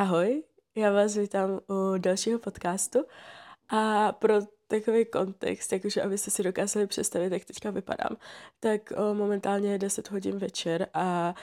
Ahoj, 0.00 0.42
já 0.74 0.92
vás 0.92 1.16
vítám 1.16 1.60
u 1.68 1.98
dalšího 1.98 2.38
podcastu 2.38 3.04
a 3.68 4.12
pro 4.12 4.34
takový 4.66 5.04
kontext, 5.04 5.72
jakože 5.72 6.02
abyste 6.02 6.30
si 6.30 6.42
dokázali 6.42 6.86
představit, 6.86 7.32
jak 7.32 7.44
teďka 7.44 7.70
vypadám, 7.70 8.16
tak 8.60 8.92
o, 8.96 9.14
momentálně 9.14 9.72
je 9.72 9.78
10 9.78 10.10
hodin 10.10 10.38
večer 10.38 10.88
a, 10.94 11.34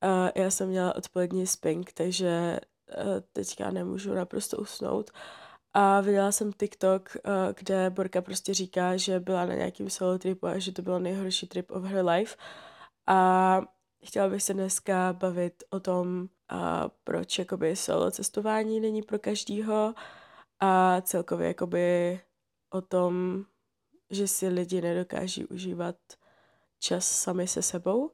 a 0.00 0.38
já 0.38 0.50
jsem 0.50 0.68
měla 0.68 0.96
odpolední 0.96 1.46
spink, 1.46 1.92
takže 1.92 2.60
a, 2.60 2.94
teďka 3.32 3.70
nemůžu 3.70 4.14
naprosto 4.14 4.56
usnout. 4.56 5.10
A 5.74 6.00
viděla 6.00 6.32
jsem 6.32 6.52
TikTok, 6.52 7.16
a, 7.16 7.52
kde 7.52 7.90
Borka 7.90 8.22
prostě 8.22 8.54
říká, 8.54 8.96
že 8.96 9.20
byla 9.20 9.46
na 9.46 9.54
nějakým 9.54 9.90
solo 9.90 10.18
tripu 10.18 10.46
a 10.46 10.58
že 10.58 10.72
to 10.72 10.82
byl 10.82 11.00
nejhorší 11.00 11.46
trip 11.46 11.70
of 11.70 11.84
her 11.84 12.04
life. 12.06 12.36
A 13.06 13.62
chtěla 14.04 14.28
bych 14.28 14.42
se 14.42 14.54
dneska 14.54 15.12
bavit 15.12 15.64
o 15.70 15.80
tom, 15.80 16.28
a 16.48 16.90
proč 17.04 17.38
jakoby 17.38 17.76
solo 17.76 18.10
cestování 18.10 18.80
není 18.80 19.02
pro 19.02 19.18
každýho 19.18 19.94
a 20.60 21.00
celkově 21.00 21.48
jakoby 21.48 22.20
o 22.70 22.80
tom, 22.80 23.44
že 24.10 24.28
si 24.28 24.48
lidi 24.48 24.80
nedokáží 24.80 25.46
užívat 25.46 25.96
čas 26.78 27.08
sami 27.08 27.48
se 27.48 27.62
sebou 27.62 28.10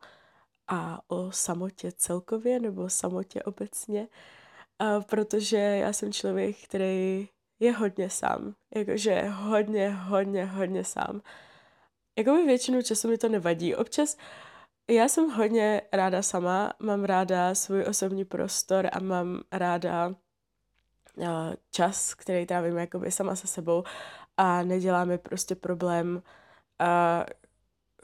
a 0.69 1.01
o 1.09 1.32
samotě 1.32 1.93
celkově 1.93 2.60
nebo 2.60 2.88
samotě 2.88 3.43
obecně, 3.43 4.09
a 4.79 5.01
protože 5.01 5.57
já 5.57 5.93
jsem 5.93 6.12
člověk, 6.12 6.57
který 6.65 7.29
je 7.60 7.73
hodně 7.73 8.10
sám, 8.10 8.55
jakože 8.74 9.23
hodně, 9.23 9.91
hodně, 9.91 10.45
hodně 10.45 10.84
sám. 10.84 11.23
Jakoby 12.18 12.46
většinu 12.46 12.82
času 12.82 13.09
mi 13.09 13.18
to 13.18 13.29
nevadí. 13.29 13.74
Občas 13.74 14.16
já 14.91 15.09
jsem 15.09 15.30
hodně 15.30 15.83
ráda 15.92 16.23
sama, 16.23 16.73
mám 16.78 17.05
ráda 17.05 17.55
svůj 17.55 17.84
osobní 17.88 18.24
prostor 18.24 18.88
a 18.92 19.01
mám 19.01 19.41
ráda 19.52 20.09
uh, 20.09 20.15
čas, 21.70 22.15
který 22.15 22.46
trávím 22.46 22.76
jakoby 22.76 23.10
sama 23.10 23.37
se 23.37 23.46
sebou 23.46 23.85
a 24.37 24.62
nedělá 24.62 25.04
mi 25.04 25.18
prostě 25.18 25.54
problém 25.54 26.23
uh, 26.80 27.24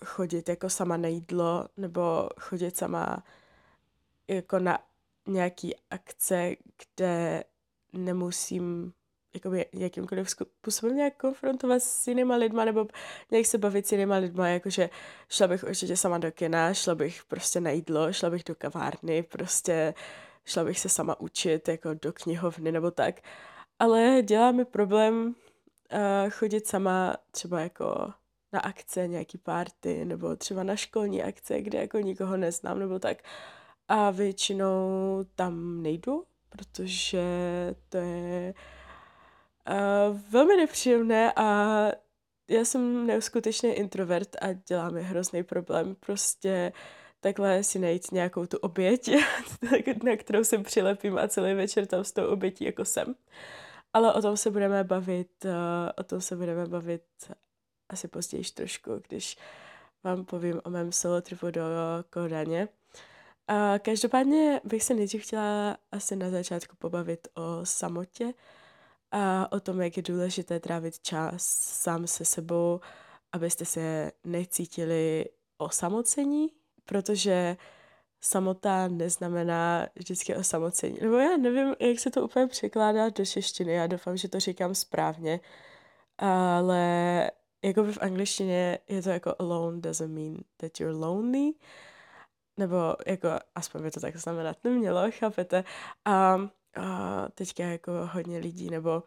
chodit 0.04 0.48
jako 0.48 0.70
sama 0.70 0.96
na 0.96 1.08
jídlo 1.08 1.68
nebo 1.76 2.28
chodit 2.40 2.76
sama 2.76 3.24
jako 4.28 4.58
na 4.58 4.78
nějaký 5.26 5.74
akce, 5.90 6.54
kde 6.78 7.44
nemusím 7.92 8.92
jakoby 9.34 9.66
jakýmkoliv 9.72 10.30
způsobem 10.30 10.96
nějak 10.96 11.16
konfrontovat 11.16 11.82
s 11.82 12.06
jinýma 12.06 12.36
lidma 12.36 12.64
nebo 12.64 12.86
nějak 13.30 13.46
se 13.46 13.58
bavit 13.58 13.86
s 13.86 13.92
jinýma 13.92 14.16
lidma, 14.16 14.48
jakože 14.48 14.90
šla 15.28 15.46
bych 15.48 15.64
určitě 15.64 15.96
sama 15.96 16.18
do 16.18 16.32
kina, 16.32 16.74
šla 16.74 16.94
bych 16.94 17.24
prostě 17.24 17.60
na 17.60 17.70
jídlo, 17.70 18.12
šla 18.12 18.30
bych 18.30 18.44
do 18.44 18.54
kavárny, 18.54 19.22
prostě 19.22 19.94
šla 20.44 20.64
bych 20.64 20.80
se 20.80 20.88
sama 20.88 21.20
učit 21.20 21.68
jako 21.68 21.94
do 21.94 22.12
knihovny 22.12 22.72
nebo 22.72 22.90
tak. 22.90 23.20
Ale 23.78 24.22
dělá 24.22 24.52
mi 24.52 24.64
problém 24.64 25.26
uh, 25.26 26.30
chodit 26.30 26.66
sama 26.66 27.16
třeba 27.30 27.60
jako 27.60 28.12
na 28.52 28.60
akce, 28.60 29.08
nějaký 29.08 29.38
party, 29.38 30.04
nebo 30.04 30.36
třeba 30.36 30.62
na 30.62 30.76
školní 30.76 31.22
akce, 31.22 31.62
kde 31.62 31.78
jako 31.78 31.98
nikoho 31.98 32.36
neznám, 32.36 32.78
nebo 32.78 32.98
tak. 32.98 33.18
A 33.88 34.10
většinou 34.10 35.24
tam 35.34 35.82
nejdu, 35.82 36.24
protože 36.48 37.24
to 37.88 37.96
je 37.96 38.54
Velmi 40.30 40.56
nepříjemné 40.56 41.32
a 41.36 41.88
já 42.50 42.64
jsem 42.64 43.06
neuskutečný 43.06 43.70
introvert 43.70 44.36
a 44.40 44.52
dělá 44.52 44.90
mi 44.90 45.02
hrozný 45.02 45.42
problém 45.42 45.96
prostě 46.00 46.72
takhle 47.20 47.62
si 47.62 47.78
najít 47.78 48.12
nějakou 48.12 48.46
tu 48.46 48.58
oběť, 48.58 49.10
na 50.04 50.16
kterou 50.16 50.44
se 50.44 50.58
přilepím 50.58 51.18
a 51.18 51.28
celý 51.28 51.54
večer 51.54 51.86
tam 51.86 52.04
s 52.04 52.12
tou 52.12 52.26
obětí 52.26 52.64
jako 52.64 52.84
jsem. 52.84 53.14
Ale 53.92 54.14
o 54.14 54.22
tom 54.22 54.36
se 54.36 54.50
budeme 54.50 54.84
bavit, 54.84 55.44
uh, 55.44 55.50
o 55.96 56.02
tom 56.02 56.20
se 56.20 56.36
budeme 56.36 56.66
bavit 56.66 57.02
asi 57.88 58.08
později 58.08 58.44
trošku, 58.44 58.90
když 59.08 59.36
vám 60.04 60.24
povím 60.24 60.60
o 60.64 60.70
mém 60.70 60.92
solo 60.92 61.20
tripu 61.20 61.50
do 61.50 61.62
Kodaně. 62.10 62.68
Každopádně 63.82 64.60
bych 64.64 64.82
se 64.82 64.94
nejdřív 64.94 65.22
chtěla 65.22 65.76
asi 65.92 66.16
na 66.16 66.30
začátku 66.30 66.76
pobavit 66.76 67.28
o 67.34 67.66
samotě, 67.66 68.34
a 69.10 69.52
o 69.52 69.60
tom, 69.60 69.80
jak 69.80 69.96
je 69.96 70.02
důležité 70.02 70.60
trávit 70.60 70.98
čas 71.00 71.44
sám 71.82 72.06
se 72.06 72.24
sebou, 72.24 72.80
abyste 73.32 73.64
se 73.64 74.12
necítili 74.24 75.24
osamocení, 75.58 76.48
protože 76.84 77.56
samota 78.20 78.88
neznamená 78.88 79.86
vždycky 79.94 80.36
osamocení. 80.36 80.98
Nebo 81.02 81.16
já 81.16 81.36
nevím, 81.36 81.74
jak 81.80 82.00
se 82.00 82.10
to 82.10 82.24
úplně 82.24 82.46
překládá 82.46 83.08
do 83.08 83.26
češtiny, 83.26 83.72
já 83.72 83.86
doufám, 83.86 84.16
že 84.16 84.28
to 84.28 84.40
říkám 84.40 84.74
správně, 84.74 85.40
ale 86.18 87.30
jako 87.64 87.84
v 87.84 87.98
angličtině 88.00 88.78
je 88.88 89.02
to 89.02 89.10
jako 89.10 89.34
alone 89.38 89.80
doesn't 89.80 90.14
mean 90.14 90.36
that 90.56 90.80
you're 90.80 90.96
lonely, 90.96 91.52
nebo 92.56 92.76
jako 93.06 93.28
aspoň 93.54 93.82
by 93.82 93.90
to 93.90 94.00
tak 94.00 94.16
znamenat 94.16 94.56
nemělo, 94.64 95.10
chápete? 95.10 95.64
A 96.04 96.38
a 96.76 97.28
teďka 97.34 97.64
jako 97.64 97.92
hodně 98.12 98.38
lidí, 98.38 98.70
nebo 98.70 99.02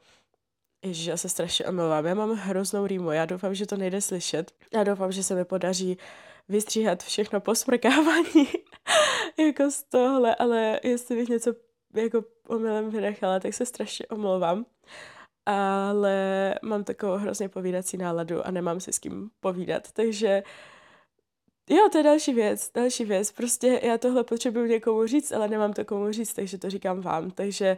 Ježiš, 0.85 1.05
já 1.05 1.17
se 1.17 1.29
strašně 1.29 1.65
omlouvám, 1.65 2.05
já 2.05 2.15
mám 2.15 2.31
hroznou 2.31 2.87
rýmu, 2.87 3.11
já 3.11 3.25
doufám, 3.25 3.55
že 3.55 3.65
to 3.65 3.77
nejde 3.77 4.01
slyšet. 4.01 4.51
Já 4.73 4.83
doufám, 4.83 5.11
že 5.11 5.23
se 5.23 5.35
mi 5.35 5.45
podaří 5.45 5.97
vystříhat 6.49 7.03
všechno 7.03 7.41
po 7.41 7.55
smrkávání 7.55 8.47
jako 9.39 9.71
z 9.71 9.83
tohle, 9.83 10.35
ale 10.35 10.79
jestli 10.83 11.15
bych 11.15 11.29
něco 11.29 11.53
jako 11.95 12.23
omylem 12.47 12.89
vynechala, 12.89 13.39
tak 13.39 13.53
se 13.53 13.65
strašně 13.65 14.07
omlouvám. 14.07 14.65
Ale 15.45 16.55
mám 16.63 16.83
takovou 16.83 17.17
hrozně 17.17 17.49
povídací 17.49 17.97
náladu 17.97 18.47
a 18.47 18.51
nemám 18.51 18.79
si 18.79 18.93
s 18.93 18.99
kým 18.99 19.29
povídat, 19.39 19.91
takže 19.91 20.43
uh, 20.45 20.76
Jo, 21.69 21.89
to 21.91 21.97
je 21.97 22.03
další 22.03 22.33
věc, 22.33 22.71
další 22.73 23.05
věc. 23.05 23.31
Prostě 23.31 23.79
já 23.83 23.97
tohle 23.97 24.23
potřebuji 24.23 24.65
někomu 24.69 25.07
říct, 25.07 25.31
ale 25.31 25.47
nemám 25.47 25.73
to 25.73 25.85
komu 25.85 26.11
říct, 26.11 26.33
takže 26.33 26.57
to 26.57 26.69
říkám 26.69 27.01
vám. 27.01 27.31
Takže 27.31 27.77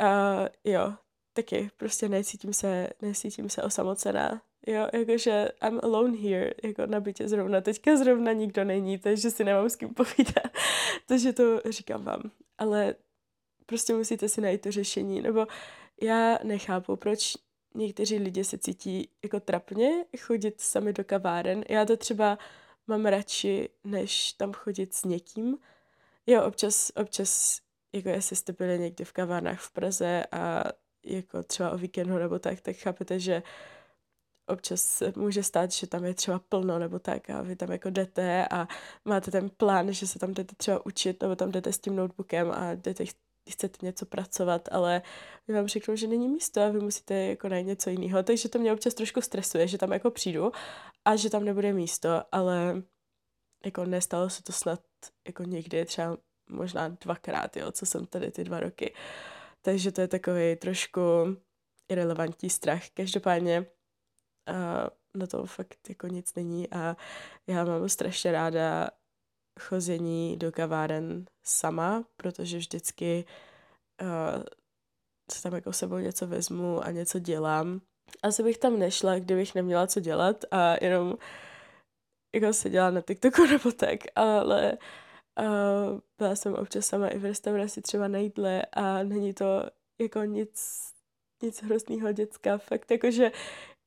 uh, 0.00 0.72
jo, 0.72 0.94
taky 1.32 1.70
prostě 1.76 2.08
necítím 2.08 2.52
se, 2.52 2.88
necítím 3.02 3.50
se 3.50 3.62
osamocená. 3.62 4.42
Jo, 4.66 4.88
jakože 4.92 5.48
I'm 5.68 5.80
alone 5.82 6.16
here, 6.18 6.54
jako 6.64 6.86
na 6.86 7.00
bytě 7.00 7.28
zrovna. 7.28 7.60
Teďka 7.60 7.96
zrovna 7.96 8.32
nikdo 8.32 8.64
není, 8.64 8.98
takže 8.98 9.30
si 9.30 9.44
nemám 9.44 9.70
s 9.70 9.76
kým 9.76 9.94
povídat. 9.94 10.44
takže 11.06 11.32
to 11.32 11.60
říkám 11.70 12.04
vám. 12.04 12.22
Ale 12.58 12.94
prostě 13.66 13.94
musíte 13.94 14.28
si 14.28 14.40
najít 14.40 14.60
to 14.60 14.72
řešení. 14.72 15.22
Nebo 15.22 15.46
já 16.02 16.38
nechápu, 16.42 16.96
proč 16.96 17.34
někteří 17.74 18.18
lidi 18.18 18.44
se 18.44 18.58
cítí 18.58 19.08
jako 19.22 19.40
trapně 19.40 20.04
chodit 20.20 20.60
sami 20.60 20.92
do 20.92 21.04
kaváren. 21.04 21.64
Já 21.68 21.84
to 21.84 21.96
třeba 21.96 22.38
mám 22.86 23.06
radši, 23.06 23.68
než 23.84 24.32
tam 24.32 24.52
chodit 24.52 24.94
s 24.94 25.04
někým. 25.04 25.58
Jo, 26.26 26.44
občas, 26.44 26.92
občas, 26.96 27.60
jako 27.92 28.08
jestli 28.08 28.36
jste 28.36 28.52
byli 28.52 28.78
někdy 28.78 29.04
v 29.04 29.12
kavárnách 29.12 29.60
v 29.60 29.70
Praze 29.70 30.26
a 30.32 30.64
jako 31.04 31.42
třeba 31.42 31.70
o 31.70 31.78
víkendu 31.78 32.18
nebo 32.18 32.38
tak, 32.38 32.60
tak 32.60 32.76
chápete, 32.76 33.20
že 33.20 33.42
občas 34.46 35.02
může 35.16 35.42
stát, 35.42 35.72
že 35.72 35.86
tam 35.86 36.04
je 36.04 36.14
třeba 36.14 36.38
plno 36.38 36.78
nebo 36.78 36.98
tak 36.98 37.30
a 37.30 37.42
vy 37.42 37.56
tam 37.56 37.72
jako 37.72 37.90
jdete 37.90 38.48
a 38.48 38.68
máte 39.04 39.30
ten 39.30 39.50
plán, 39.50 39.92
že 39.92 40.06
se 40.06 40.18
tam 40.18 40.34
jdete 40.34 40.54
třeba 40.56 40.86
učit 40.86 41.22
nebo 41.22 41.36
tam 41.36 41.50
jdete 41.50 41.72
s 41.72 41.78
tím 41.78 41.96
notebookem 41.96 42.50
a 42.50 42.74
jdete 42.74 43.04
chcete 43.50 43.86
něco 43.86 44.06
pracovat, 44.06 44.68
ale 44.72 45.02
my 45.48 45.54
vám 45.54 45.66
řeknou, 45.66 45.96
že 45.96 46.06
není 46.06 46.28
místo 46.28 46.60
a 46.62 46.68
vy 46.68 46.80
musíte 46.80 47.14
jako 47.14 47.48
najít 47.48 47.66
něco 47.66 47.90
jiného. 47.90 48.22
Takže 48.22 48.48
to 48.48 48.58
mě 48.58 48.72
občas 48.72 48.94
trošku 48.94 49.20
stresuje, 49.20 49.68
že 49.68 49.78
tam 49.78 49.92
jako 49.92 50.10
přijdu 50.10 50.52
a 51.04 51.16
že 51.16 51.30
tam 51.30 51.44
nebude 51.44 51.72
místo, 51.72 52.08
ale 52.32 52.82
jako 53.64 53.84
nestalo 53.84 54.30
se 54.30 54.42
to 54.42 54.52
snad 54.52 54.80
jako 55.26 55.42
někdy, 55.42 55.84
třeba 55.84 56.16
možná 56.50 56.88
dvakrát, 56.88 57.56
jo, 57.56 57.72
co 57.72 57.86
jsem 57.86 58.06
tady 58.06 58.30
ty 58.30 58.44
dva 58.44 58.60
roky. 58.60 58.94
Takže 59.62 59.92
to 59.92 60.00
je 60.00 60.08
takový 60.08 60.56
trošku 60.56 61.00
irrelevantní 61.88 62.50
strach. 62.50 62.82
Každopádně 62.94 63.66
a 64.46 64.90
na 65.16 65.26
to 65.26 65.46
fakt 65.46 65.88
jako 65.88 66.06
nic 66.06 66.34
není 66.34 66.70
a 66.70 66.96
já 67.46 67.64
mám 67.64 67.88
strašně 67.88 68.32
ráda 68.32 68.88
chození 69.60 70.36
do 70.36 70.52
kaváren 70.52 71.24
sama, 71.44 72.04
protože 72.16 72.58
vždycky 72.58 73.24
uh, 74.02 74.42
se 75.32 75.42
tam 75.42 75.54
jako 75.54 75.72
sebou 75.72 75.98
něco 75.98 76.26
vezmu 76.26 76.84
a 76.84 76.90
něco 76.90 77.18
dělám. 77.18 77.80
Asi 78.22 78.42
bych 78.42 78.58
tam 78.58 78.78
nešla, 78.78 79.18
kdybych 79.18 79.54
neměla 79.54 79.86
co 79.86 80.00
dělat 80.00 80.44
a 80.50 80.84
jenom 80.84 81.16
jako 82.34 82.52
seděla 82.52 82.90
na 82.90 83.00
TikToku 83.00 83.46
nebo 83.50 83.72
tak, 83.72 84.00
ale 84.16 84.78
uh, 85.40 86.00
byla 86.18 86.36
jsem 86.36 86.54
občas 86.54 86.86
sama 86.86 87.08
i 87.08 87.18
v 87.18 87.24
restauraci 87.24 87.82
třeba 87.82 88.08
na 88.08 88.18
jídle 88.18 88.62
a 88.72 89.02
není 89.02 89.34
to 89.34 89.62
jako 90.00 90.24
nic, 90.24 90.82
nic 91.42 91.62
hroznýho 91.62 92.12
děcka, 92.12 92.58
fakt 92.58 92.90
jakože 92.90 93.32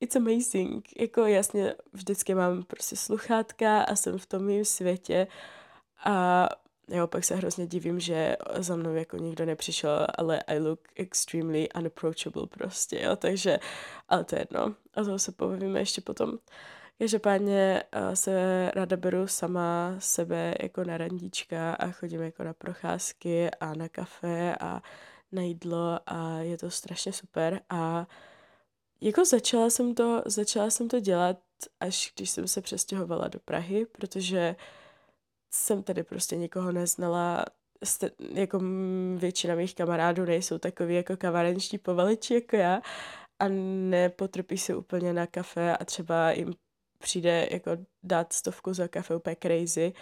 it's 0.00 0.16
amazing, 0.16 1.00
jako 1.00 1.26
jasně 1.26 1.74
vždycky 1.92 2.34
mám 2.34 2.62
prostě 2.62 2.96
sluchátka 2.96 3.82
a 3.82 3.96
jsem 3.96 4.18
v 4.18 4.26
tom 4.26 4.44
mým 4.44 4.64
světě 4.64 5.26
a 6.04 6.48
jo, 6.88 7.06
pak 7.06 7.24
se 7.24 7.34
hrozně 7.34 7.66
divím, 7.66 8.00
že 8.00 8.36
za 8.56 8.76
mnou 8.76 8.94
jako 8.94 9.16
nikdo 9.16 9.46
nepřišel, 9.46 10.06
ale 10.18 10.42
I 10.46 10.58
look 10.58 10.80
extremely 10.96 11.68
unapproachable 11.78 12.46
prostě, 12.46 13.00
jo, 13.02 13.16
takže, 13.16 13.58
ale 14.08 14.24
to 14.24 14.36
je 14.36 14.40
jedno. 14.40 14.74
A 14.94 15.04
toho 15.04 15.18
se 15.18 15.32
povíme 15.32 15.78
ještě 15.78 16.00
potom. 16.00 16.38
Každopádně 16.98 17.82
uh, 17.96 18.14
se 18.14 18.70
ráda 18.74 18.96
beru 18.96 19.26
sama 19.26 19.94
sebe 19.98 20.54
jako 20.62 20.84
na 20.84 20.96
randíčka 20.96 21.74
a 21.74 21.90
chodím 21.90 22.22
jako 22.22 22.44
na 22.44 22.52
procházky 22.52 23.50
a 23.50 23.74
na 23.74 23.88
kafe 23.88 24.56
a 24.60 24.82
na 25.32 25.42
jídlo 25.42 26.00
a 26.06 26.38
je 26.38 26.58
to 26.58 26.70
strašně 26.70 27.12
super 27.12 27.60
a 27.70 28.06
jako 29.00 29.24
začala 29.24 29.70
jsem 29.70 29.94
to, 29.94 30.22
začala 30.26 30.70
jsem 30.70 30.88
to 30.88 31.00
dělat, 31.00 31.36
až 31.80 32.12
když 32.16 32.30
jsem 32.30 32.48
se 32.48 32.60
přestěhovala 32.60 33.28
do 33.28 33.38
Prahy, 33.40 33.86
protože 33.86 34.56
jsem 35.50 35.82
tady 35.82 36.02
prostě 36.02 36.36
nikoho 36.36 36.72
neznala, 36.72 37.44
jako 38.34 38.60
většina 39.16 39.54
mých 39.54 39.74
kamarádů 39.74 40.24
nejsou 40.24 40.58
takový 40.58 40.94
jako 40.94 41.16
kavarenční 41.16 41.78
povaliči 41.78 42.34
jako 42.34 42.56
já 42.56 42.82
a 43.38 43.48
nepotrpí 43.88 44.58
se 44.58 44.76
úplně 44.76 45.12
na 45.12 45.26
kafe 45.26 45.76
a 45.76 45.84
třeba 45.84 46.30
jim 46.30 46.54
přijde 46.98 47.48
jako 47.50 47.70
dát 48.02 48.32
stovku 48.32 48.74
za 48.74 48.88
kafe 48.88 49.16
úplně 49.16 49.36
crazy, 49.42 49.92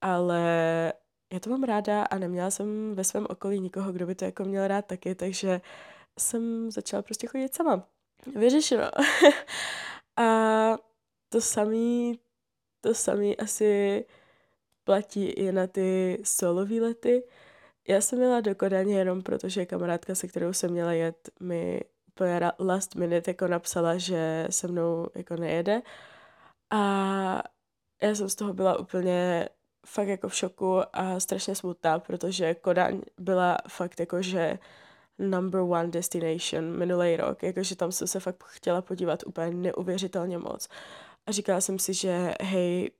ale 0.00 0.92
já 1.32 1.40
to 1.40 1.50
mám 1.50 1.62
ráda 1.62 2.02
a 2.02 2.18
neměla 2.18 2.50
jsem 2.50 2.94
ve 2.94 3.04
svém 3.04 3.26
okolí 3.30 3.60
nikoho, 3.60 3.92
kdo 3.92 4.06
by 4.06 4.14
to 4.14 4.24
jako 4.24 4.44
měl 4.44 4.68
rád 4.68 4.86
taky, 4.86 5.14
takže 5.14 5.60
jsem 6.18 6.70
začala 6.70 7.02
prostě 7.02 7.26
chodit 7.26 7.54
sama. 7.54 7.88
Vyřešeno. 8.36 8.90
a 10.16 10.78
to 11.28 11.40
samý, 11.40 12.20
to 12.80 12.94
samý 12.94 13.36
asi 13.36 14.04
platí 14.86 15.24
i 15.24 15.52
na 15.52 15.66
ty 15.66 16.18
solo 16.24 16.64
výlety. 16.64 17.22
Já 17.88 18.00
jsem 18.00 18.18
měla 18.18 18.40
do 18.40 18.54
Kodaně 18.54 18.98
jenom 18.98 19.22
protože 19.22 19.66
kamarádka, 19.66 20.14
se 20.14 20.28
kterou 20.28 20.52
jsem 20.52 20.70
měla 20.70 20.92
jet, 20.92 21.30
mi 21.40 21.80
úplně 22.08 22.40
last 22.58 22.94
minute 22.94 23.30
jako 23.30 23.46
napsala, 23.46 23.98
že 23.98 24.46
se 24.50 24.68
mnou 24.68 25.06
jako 25.14 25.36
nejede. 25.36 25.82
A 26.70 27.42
já 28.02 28.14
jsem 28.14 28.28
z 28.28 28.34
toho 28.34 28.54
byla 28.54 28.78
úplně 28.78 29.48
fakt 29.86 30.08
jako 30.08 30.28
v 30.28 30.34
šoku 30.34 30.80
a 30.92 31.20
strašně 31.20 31.54
smutná, 31.54 31.98
protože 31.98 32.54
Kodaň 32.54 33.00
byla 33.18 33.58
fakt 33.68 34.00
jako, 34.00 34.22
že 34.22 34.58
number 35.18 35.60
one 35.60 35.88
destination 35.88 36.78
minulý 36.78 37.16
rok, 37.16 37.42
jakože 37.42 37.76
tam 37.76 37.92
jsem 37.92 38.06
se 38.06 38.20
fakt 38.20 38.44
chtěla 38.44 38.82
podívat 38.82 39.22
úplně 39.26 39.50
neuvěřitelně 39.50 40.38
moc. 40.38 40.68
A 41.26 41.32
říkala 41.32 41.60
jsem 41.60 41.78
si, 41.78 41.94
že 41.94 42.34
hej, 42.42 42.90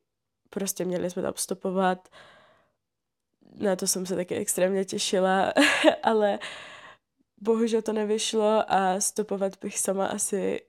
prostě 0.51 0.85
měli 0.85 1.11
jsme 1.11 1.23
tam 1.23 1.33
stopovat. 1.37 2.09
Na 3.55 3.77
to 3.77 3.87
jsem 3.87 4.07
se 4.07 4.17
taky 4.17 4.35
extrémně 4.35 4.85
těšila, 4.85 5.53
ale 6.03 6.39
bohužel 7.41 7.83
to 7.83 7.93
nevyšlo 7.93 8.73
a 8.73 9.01
stopovat 9.01 9.53
bych 9.63 9.79
sama 9.79 10.07
asi 10.07 10.61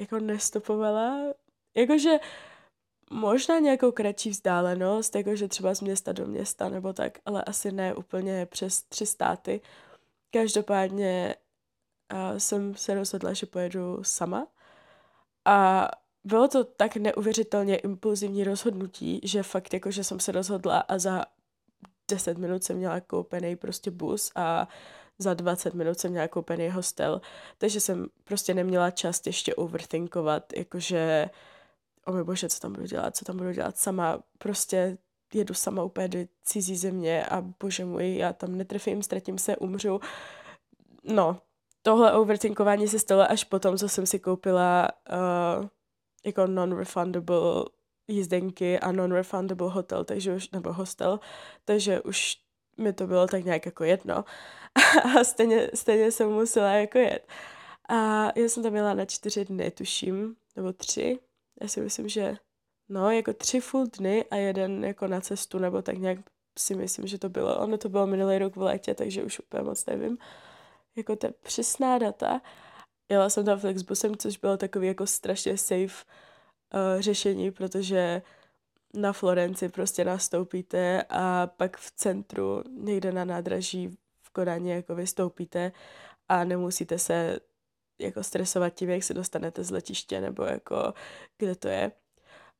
jako 0.00 0.18
nestopovala. 0.18 1.34
Jakože 1.74 2.10
možná 3.10 3.58
nějakou 3.58 3.92
kratší 3.92 4.30
vzdálenost, 4.30 5.14
jakože 5.14 5.48
třeba 5.48 5.74
z 5.74 5.80
města 5.80 6.12
do 6.12 6.26
města 6.26 6.68
nebo 6.68 6.92
tak, 6.92 7.18
ale 7.26 7.44
asi 7.44 7.72
ne 7.72 7.94
úplně 7.94 8.46
přes 8.46 8.82
tři 8.82 9.06
státy. 9.06 9.60
Každopádně 10.30 11.34
jsem 12.38 12.74
se 12.74 12.94
rozhodla, 12.94 13.32
že 13.32 13.46
pojedu 13.46 13.98
sama 14.02 14.46
a 15.44 15.88
bylo 16.24 16.48
to 16.48 16.64
tak 16.64 16.96
neuvěřitelně 16.96 17.76
impulzivní 17.76 18.44
rozhodnutí, 18.44 19.20
že 19.22 19.42
fakt 19.42 19.74
jako, 19.74 19.90
že 19.90 20.04
jsem 20.04 20.20
se 20.20 20.32
rozhodla 20.32 20.78
a 20.78 20.98
za 20.98 21.24
10 22.10 22.38
minut 22.38 22.64
jsem 22.64 22.76
měla 22.76 23.00
koupený 23.00 23.56
prostě 23.56 23.90
bus 23.90 24.32
a 24.34 24.68
za 25.18 25.34
20 25.34 25.74
minut 25.74 25.98
jsem 26.00 26.10
měla 26.10 26.28
koupený 26.28 26.70
hostel, 26.70 27.20
takže 27.58 27.80
jsem 27.80 28.06
prostě 28.24 28.54
neměla 28.54 28.90
čas 28.90 29.22
ještě 29.26 29.54
overthinkovat, 29.54 30.52
jakože 30.56 31.30
o 32.06 32.12
můj 32.12 32.24
bože, 32.24 32.48
co 32.48 32.60
tam 32.60 32.72
budu 32.72 32.86
dělat, 32.86 33.16
co 33.16 33.24
tam 33.24 33.36
budu 33.36 33.52
dělat 33.52 33.78
sama, 33.78 34.18
prostě 34.38 34.98
jedu 35.34 35.54
sama 35.54 35.82
úplně 35.82 36.08
do 36.08 36.18
cizí 36.42 36.76
země 36.76 37.26
a 37.26 37.40
bože 37.60 37.84
můj, 37.84 38.16
já 38.16 38.32
tam 38.32 38.56
netrefím, 38.56 39.02
ztratím 39.02 39.38
se, 39.38 39.56
umřu. 39.56 40.00
No, 41.04 41.40
tohle 41.82 42.12
overthinkování 42.12 42.88
se 42.88 42.98
stalo 42.98 43.30
až 43.30 43.44
potom, 43.44 43.76
co 43.76 43.88
jsem 43.88 44.06
si 44.06 44.18
koupila 44.18 44.88
uh, 45.60 45.68
jako 46.24 46.46
non-refundable 46.46 47.64
jízdenky 48.08 48.78
a 48.78 48.92
non-refundable 48.92 49.70
hotel, 49.70 50.04
takže 50.04 50.34
už, 50.34 50.50
nebo 50.50 50.72
hostel, 50.72 51.20
takže 51.64 52.00
už 52.00 52.36
mi 52.76 52.92
to 52.92 53.06
bylo 53.06 53.26
tak 53.26 53.44
nějak 53.44 53.66
jako 53.66 53.84
jedno. 53.84 54.24
a 55.18 55.24
stejně, 55.24 55.70
stejně 55.74 56.12
jsem 56.12 56.28
musela 56.28 56.72
jako 56.72 56.98
jet. 56.98 57.28
A 57.88 58.24
já 58.38 58.48
jsem 58.48 58.62
tam 58.62 58.72
měla 58.72 58.94
na 58.94 59.04
čtyři 59.04 59.44
dny, 59.44 59.70
tuším, 59.70 60.36
nebo 60.56 60.72
tři. 60.72 61.18
Já 61.60 61.68
si 61.68 61.80
myslím, 61.80 62.08
že 62.08 62.36
no, 62.88 63.10
jako 63.10 63.32
tři 63.32 63.60
full 63.60 63.86
dny 63.98 64.24
a 64.30 64.36
jeden 64.36 64.84
jako 64.84 65.06
na 65.06 65.20
cestu, 65.20 65.58
nebo 65.58 65.82
tak 65.82 65.98
nějak 65.98 66.18
si 66.58 66.74
myslím, 66.74 67.06
že 67.06 67.18
to 67.18 67.28
bylo. 67.28 67.58
Ono 67.58 67.78
to 67.78 67.88
bylo 67.88 68.06
minulý 68.06 68.38
rok 68.38 68.56
v 68.56 68.62
létě, 68.62 68.94
takže 68.94 69.22
už 69.22 69.38
úplně 69.38 69.62
moc 69.62 69.86
nevím. 69.86 70.18
Jako 70.96 71.16
ta 71.16 71.28
přesná 71.42 71.98
data. 71.98 72.40
Jela 73.08 73.30
jsem 73.30 73.44
tam 73.44 73.58
Flexbusem, 73.58 74.16
což 74.16 74.36
bylo 74.36 74.56
takový 74.56 74.86
jako 74.86 75.06
strašně 75.06 75.58
safe 75.58 76.04
uh, 76.74 77.00
řešení, 77.00 77.50
protože 77.50 78.22
na 78.94 79.12
Florenci 79.12 79.68
prostě 79.68 80.04
nastoupíte 80.04 81.02
a 81.08 81.46
pak 81.46 81.76
v 81.76 81.90
centru 81.90 82.62
někde 82.70 83.12
na 83.12 83.24
nádraží 83.24 83.88
v 84.22 84.30
Kodaně 84.30 84.74
jako 84.74 84.94
vystoupíte 84.94 85.72
a 86.28 86.44
nemusíte 86.44 86.98
se 86.98 87.40
jako 87.98 88.22
stresovat 88.22 88.74
tím, 88.74 88.90
jak 88.90 89.02
se 89.02 89.14
dostanete 89.14 89.64
z 89.64 89.70
letiště 89.70 90.20
nebo 90.20 90.44
jako 90.44 90.94
kde 91.38 91.54
to 91.54 91.68
je. 91.68 91.92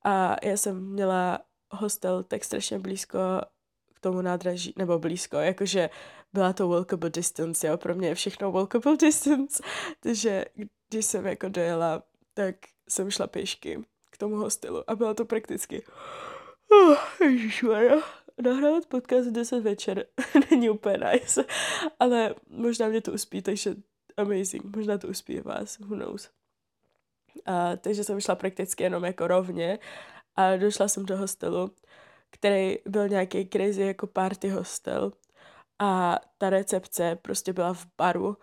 A 0.05 0.37
já 0.47 0.57
jsem 0.57 0.93
měla 0.93 1.39
hostel 1.71 2.23
tak 2.23 2.45
strašně 2.45 2.79
blízko 2.79 3.19
k 3.95 4.01
tomu 4.01 4.23
nádraží, 4.23 4.75
nebo 4.77 4.99
blízko, 4.99 5.37
jakože 5.37 5.91
byla 6.33 6.53
to 6.53 6.69
walkable 6.69 7.11
distance, 7.11 7.67
jo, 7.67 7.77
pro 7.77 7.95
mě 7.95 8.09
je 8.09 8.15
všechno 8.15 8.53
walkable 8.53 8.97
distance, 9.01 9.63
takže 10.01 10.45
když 10.89 11.07
jsem 11.07 11.27
jako 11.27 11.49
dojela, 11.49 12.03
tak 12.35 12.57
jsem 12.89 13.11
šla 13.11 13.27
pěšky 13.27 13.85
k 14.11 14.19
tomu 14.19 14.37
hostelu 14.37 14.91
a 14.91 14.97
bylo 14.97 15.15
to 15.15 15.25
prakticky 15.25 15.83
oh, 16.71 16.97
ježišmarja, 17.21 18.03
nahrávat 18.43 18.87
podcast 18.87 19.29
v 19.29 19.33
10 19.33 19.61
večer 19.61 20.07
není 20.51 20.71
úplně 20.71 20.99
nice, 20.99 21.45
ale 22.01 22.35
možná 22.49 22.89
mě 22.89 23.01
to 23.01 23.13
uspí, 23.13 23.43
takže 23.43 23.75
amazing, 24.17 24.77
možná 24.77 24.99
to 24.99 25.09
uspí 25.09 25.41
vás, 25.41 25.79
who 25.79 25.97
knows. 25.97 26.31
A, 27.47 27.77
takže 27.77 28.05
jsem 28.05 28.21
šla 28.21 28.35
prakticky 28.35 28.83
jenom 28.83 29.05
jako 29.05 29.27
rovně 29.27 29.79
a 30.37 30.57
došla 30.57 30.89
jsem 30.89 31.07
do 31.07 31.17
hostelu, 31.17 31.71
který 32.31 32.79
byl 32.87 33.09
nějaký 33.09 33.49
crazy 33.49 33.83
jako 33.83 34.07
party 34.07 34.49
hostel 34.49 35.13
a 35.79 36.19
ta 36.39 36.51
recepce 36.51 37.19
prostě 37.23 37.53
byla 37.53 37.75
v 37.75 37.87
baru 37.99 38.37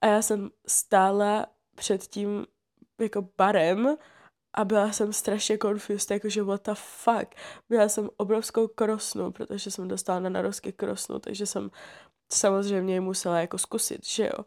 a 0.00 0.06
já 0.06 0.22
jsem 0.22 0.50
stála 0.66 1.46
před 1.76 2.02
tím 2.02 2.46
jako 3.00 3.28
barem 3.38 3.96
a 4.54 4.64
byla 4.64 4.92
jsem 4.92 5.12
strašně 5.12 5.58
confused, 5.58 6.10
jakože 6.10 6.42
what 6.42 6.66
the 6.66 6.74
fuck. 6.74 7.34
Byla 7.68 7.88
jsem 7.88 8.10
obrovskou 8.16 8.68
krosnu, 8.68 9.32
protože 9.32 9.70
jsem 9.70 9.88
dostala 9.88 10.20
na 10.20 10.28
narozky 10.28 10.72
krosnu, 10.72 11.18
takže 11.18 11.46
jsem 11.46 11.70
samozřejmě 12.32 13.00
musela 13.00 13.40
jako 13.40 13.58
zkusit, 13.58 14.06
že 14.06 14.24
jo. 14.24 14.44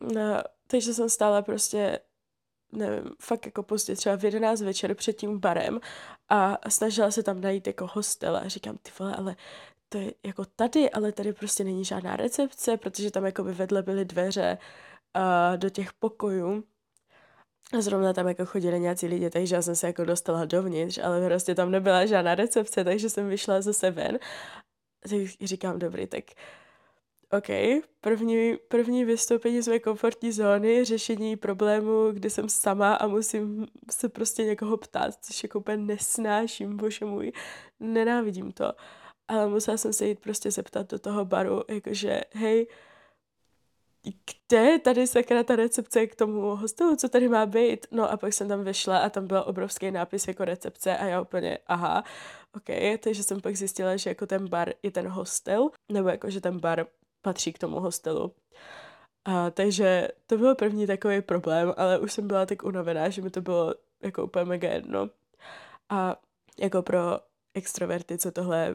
No, 0.00 0.42
takže 0.66 0.94
jsem 0.94 1.08
stála 1.08 1.42
prostě 1.42 2.00
nevím, 2.72 3.10
fakt 3.20 3.46
jako 3.46 3.62
pozdě, 3.62 3.96
třeba 3.96 4.16
v 4.16 4.24
11 4.24 4.60
večer 4.60 4.94
před 4.94 5.12
tím 5.12 5.38
barem 5.38 5.80
a 6.28 6.58
snažila 6.70 7.10
se 7.10 7.22
tam 7.22 7.40
najít 7.40 7.66
jako 7.66 7.88
hostel 7.92 8.36
a 8.36 8.48
říkám, 8.48 8.78
ty 8.78 8.90
vole, 8.98 9.16
ale 9.16 9.36
to 9.94 9.98
je 10.00 10.12
jako 10.24 10.44
tady, 10.44 10.90
ale 10.90 11.12
tady 11.12 11.32
prostě 11.32 11.64
není 11.64 11.84
žádná 11.84 12.16
recepce, 12.16 12.76
protože 12.76 13.10
tam 13.10 13.26
jako 13.26 13.44
by 13.44 13.52
vedle 13.52 13.82
byly 13.82 14.04
dveře 14.04 14.58
uh, 15.16 15.56
do 15.56 15.70
těch 15.70 15.92
pokojů. 15.92 16.64
A 17.78 17.80
zrovna 17.80 18.12
tam 18.12 18.28
jako 18.28 18.46
chodili 18.46 18.80
nějací 18.80 19.06
lidi, 19.06 19.30
takže 19.30 19.54
já 19.54 19.62
jsem 19.62 19.76
se 19.76 19.86
jako 19.86 20.04
dostala 20.04 20.44
dovnitř, 20.44 20.98
ale 20.98 21.26
prostě 21.26 21.54
tam 21.54 21.70
nebyla 21.70 22.06
žádná 22.06 22.34
recepce, 22.34 22.84
takže 22.84 23.10
jsem 23.10 23.28
vyšla 23.28 23.60
zase 23.60 23.90
ven. 23.90 24.18
Tak 25.00 25.12
říkám, 25.40 25.78
dobrý, 25.78 26.06
tak 26.06 26.24
OK, 27.30 27.48
první, 28.00 28.56
první 28.68 29.04
vystoupení 29.04 29.62
z 29.62 29.68
mé 29.68 29.78
komfortní 29.78 30.32
zóny, 30.32 30.84
řešení 30.84 31.36
problému, 31.36 32.10
kdy 32.12 32.30
jsem 32.30 32.48
sama 32.48 32.94
a 32.94 33.06
musím 33.06 33.66
se 33.90 34.08
prostě 34.08 34.44
někoho 34.44 34.76
ptát, 34.76 35.14
což 35.20 35.42
jako 35.42 35.58
úplně 35.58 35.76
nesnáším, 35.76 36.76
bože 36.76 37.04
můj, 37.04 37.32
nenávidím 37.80 38.52
to. 38.52 38.72
Ale 39.28 39.48
musela 39.48 39.76
jsem 39.76 39.92
se 39.92 40.06
jít 40.06 40.20
prostě 40.20 40.50
zeptat 40.50 40.90
do 40.90 40.98
toho 40.98 41.24
baru, 41.24 41.62
jakože, 41.68 42.20
hej, 42.32 42.66
kde 44.04 44.58
je 44.58 44.78
tady 44.78 45.06
sakra 45.06 45.42
ta 45.42 45.56
recepce 45.56 46.06
k 46.06 46.14
tomu 46.14 46.40
hostelu, 46.56 46.96
co 46.96 47.08
tady 47.08 47.28
má 47.28 47.46
být? 47.46 47.86
No 47.90 48.10
a 48.10 48.16
pak 48.16 48.32
jsem 48.32 48.48
tam 48.48 48.64
vyšla 48.64 48.98
a 48.98 49.10
tam 49.10 49.26
byl 49.26 49.44
obrovský 49.46 49.90
nápis 49.90 50.28
jako 50.28 50.44
recepce 50.44 50.96
a 50.98 51.04
já 51.04 51.20
úplně, 51.20 51.58
aha, 51.66 52.04
OK, 52.56 53.00
takže 53.00 53.22
jsem 53.22 53.40
pak 53.40 53.56
zjistila, 53.56 53.96
že 53.96 54.10
jako 54.10 54.26
ten 54.26 54.48
bar 54.48 54.72
je 54.82 54.90
ten 54.90 55.08
hostel, 55.08 55.70
nebo 55.92 56.08
jako, 56.08 56.30
že 56.30 56.40
ten 56.40 56.60
bar 56.60 56.86
patří 57.22 57.52
k 57.52 57.58
tomu 57.58 57.80
hostelu. 57.80 58.34
A, 59.24 59.50
takže 59.50 60.08
to 60.26 60.38
byl 60.38 60.54
první 60.54 60.86
takový 60.86 61.22
problém, 61.22 61.74
ale 61.76 61.98
už 61.98 62.12
jsem 62.12 62.26
byla 62.26 62.46
tak 62.46 62.62
unavená, 62.62 63.08
že 63.08 63.22
mi 63.22 63.30
to 63.30 63.40
bylo 63.40 63.74
jako 64.02 64.24
úplně 64.24 64.44
mega 64.44 64.72
jedno. 64.72 65.10
A 65.88 66.16
jako 66.58 66.82
pro 66.82 67.00
extroverty, 67.54 68.18
co 68.18 68.32
tohle 68.32 68.74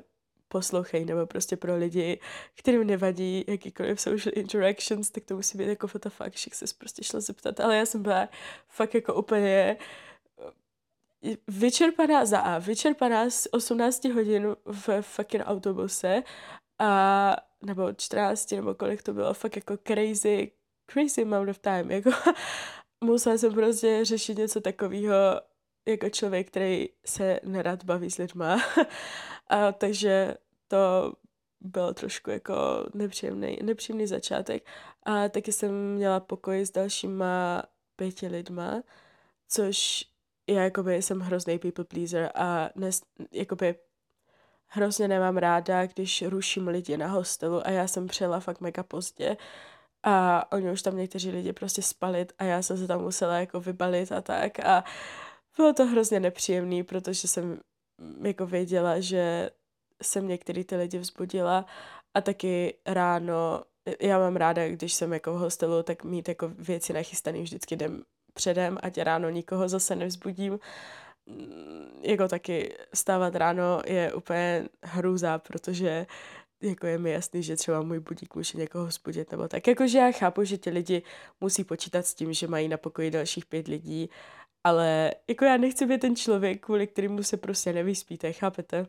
poslouchají, 0.50 1.06
nebo 1.06 1.25
prostě 1.25 1.58
pro 1.58 1.77
lidi, 1.77 2.20
kterým 2.56 2.88
nevadí 2.88 3.46
jakýkoliv 3.48 4.01
social 4.01 4.34
interactions, 4.36 5.10
tak 5.10 5.25
to 5.25 5.36
musí 5.36 5.58
být 5.58 5.68
jako 5.68 5.88
what 5.88 6.03
the 6.03 6.10
fuck, 6.10 6.38
že 6.38 6.50
se 6.53 6.65
prostě 6.77 7.03
šla 7.03 7.20
zeptat, 7.20 7.60
ale 7.60 7.77
já 7.77 7.86
jsem 7.86 8.03
byla 8.03 8.29
fakt 8.68 8.94
jako 8.94 9.13
úplně 9.13 9.77
eh, 11.24 11.38
vyčerpaná 11.48 12.25
za 12.25 12.39
A, 12.39 12.58
vyčerpaná 12.58 13.29
z 13.29 13.48
18 13.51 14.06
hodin 14.06 14.56
v 14.65 15.01
fucking 15.01 15.44
autobuse 15.46 16.24
a 16.79 17.36
nebo 17.62 17.94
14, 17.94 18.51
nebo 18.51 18.75
kolik 18.75 19.03
to 19.03 19.13
bylo, 19.13 19.34
fakt 19.34 19.56
jako 19.56 19.77
crazy, 19.88 20.51
crazy 20.91 21.22
amount 21.22 21.50
of 21.50 21.60
time, 21.60 21.91
jako 21.91 22.12
musela 23.03 23.38
jsem 23.38 23.53
prostě 23.53 24.06
řešit 24.06 24.38
něco 24.38 24.62
takového 24.62 25.15
jako 25.88 26.10
člověk, 26.10 26.48
který 26.48 26.89
se 27.06 27.39
nerad 27.44 27.84
baví 27.84 28.12
s 28.12 28.18
lidma. 28.18 28.58
a 29.50 29.72
takže 29.72 30.36
to 30.68 31.13
byl 31.62 31.94
trošku 31.94 32.29
jako 32.29 32.56
nepříjemný, 32.94 33.58
nepříjemný 33.63 34.08
začátek. 34.08 34.63
A 35.03 35.29
taky 35.29 35.51
jsem 35.51 35.96
měla 35.96 36.20
pokoj 36.20 36.65
s 36.65 36.72
dalšíma 36.72 37.63
pěti 37.96 38.27
lidma, 38.27 38.82
což 39.48 40.06
já 40.48 40.63
jakoby 40.63 41.01
jsem 41.01 41.20
hrozný 41.20 41.60
people 41.60 41.86
pleaser 41.86 42.32
a 42.36 42.70
nes, 42.75 43.01
jakoby 43.32 43.75
hrozně 44.68 45.08
nemám 45.08 45.38
ráda, 45.38 45.86
když 45.86 46.22
ruším 46.22 46.68
lidi 46.68 46.98
na 46.98 47.08
hostelu 47.08 47.68
a 47.68 47.70
já 47.70 47.88
jsem 47.88 48.08
přijela 48.08 48.39
fakt 48.39 48.62
mega 48.62 48.84
pozdě 48.84 49.38
a 50.03 50.46
oni 50.51 50.72
už 50.72 50.82
tam 50.82 50.98
někteří 50.98 51.32
lidi 51.32 51.53
prostě 51.53 51.82
spalit 51.82 52.34
a 52.38 52.44
já 52.44 52.62
jsem 52.62 52.77
se 52.77 52.88
tam 52.88 53.01
musela 53.01 53.39
jako 53.39 53.60
vybalit 53.60 54.12
a 54.12 54.22
tak 54.22 54.60
a 54.60 54.84
bylo 55.58 55.74
to 55.74 55.86
hrozně 55.86 56.20
nepříjemný, 56.20 56.84
protože 56.84 57.27
jsem 57.27 57.60
jako 58.22 58.46
věděla, 58.46 59.00
že 59.00 59.50
jsem 60.01 60.27
některý 60.27 60.63
ty 60.63 60.75
lidi 60.75 60.98
vzbudila 60.98 61.65
a 62.13 62.22
taky 62.22 62.74
ráno, 62.86 63.63
já 64.00 64.20
mám 64.20 64.36
ráda, 64.36 64.68
když 64.68 64.94
jsem 64.94 65.13
jako 65.13 65.34
v 65.34 65.38
hostelu, 65.38 65.84
tak 65.84 66.03
mít 66.03 66.27
jako 66.27 66.51
věci 66.58 66.94
nachystaný 66.94 67.41
vždycky 67.41 67.75
jdem 67.75 68.03
předem, 68.34 68.77
ať 68.84 68.98
ráno 68.98 69.29
nikoho 69.29 69.70
zase 69.70 69.96
nevzbudím. 69.96 70.60
Jako 72.01 72.27
taky 72.27 72.75
stávat 72.94 73.36
ráno 73.36 73.82
je 73.86 74.13
úplně 74.13 74.70
hrůza, 74.84 75.39
protože 75.39 76.08
jako 76.62 76.88
je 76.88 76.98
mi 76.98 77.12
jasný, 77.12 77.44
že 77.44 77.56
třeba 77.56 77.82
můj 77.82 78.00
budík 78.00 78.36
může 78.36 78.58
někoho 78.58 78.86
vzbudit 78.86 79.32
nebo 79.32 79.48
tak. 79.48 79.68
Jakože 79.68 79.98
já 79.98 80.12
chápu, 80.12 80.44
že 80.44 80.58
ti 80.58 80.70
lidi 80.70 81.03
musí 81.41 81.63
počítat 81.63 82.06
s 82.06 82.13
tím, 82.13 82.34
že 82.34 82.48
mají 82.48 82.68
na 82.68 82.77
pokoji 82.77 83.12
dalších 83.12 83.46
pět 83.46 83.68
lidí, 83.68 84.10
ale 84.69 85.11
jako 85.27 85.45
já 85.45 85.57
nechci 85.57 85.85
být 85.85 86.01
ten 86.01 86.15
člověk, 86.15 86.65
kvůli 86.65 86.88
kterému 86.88 87.23
se 87.23 87.38
prostě 87.38 87.73
nevyspíte, 87.73 88.33
chápete? 88.33 88.88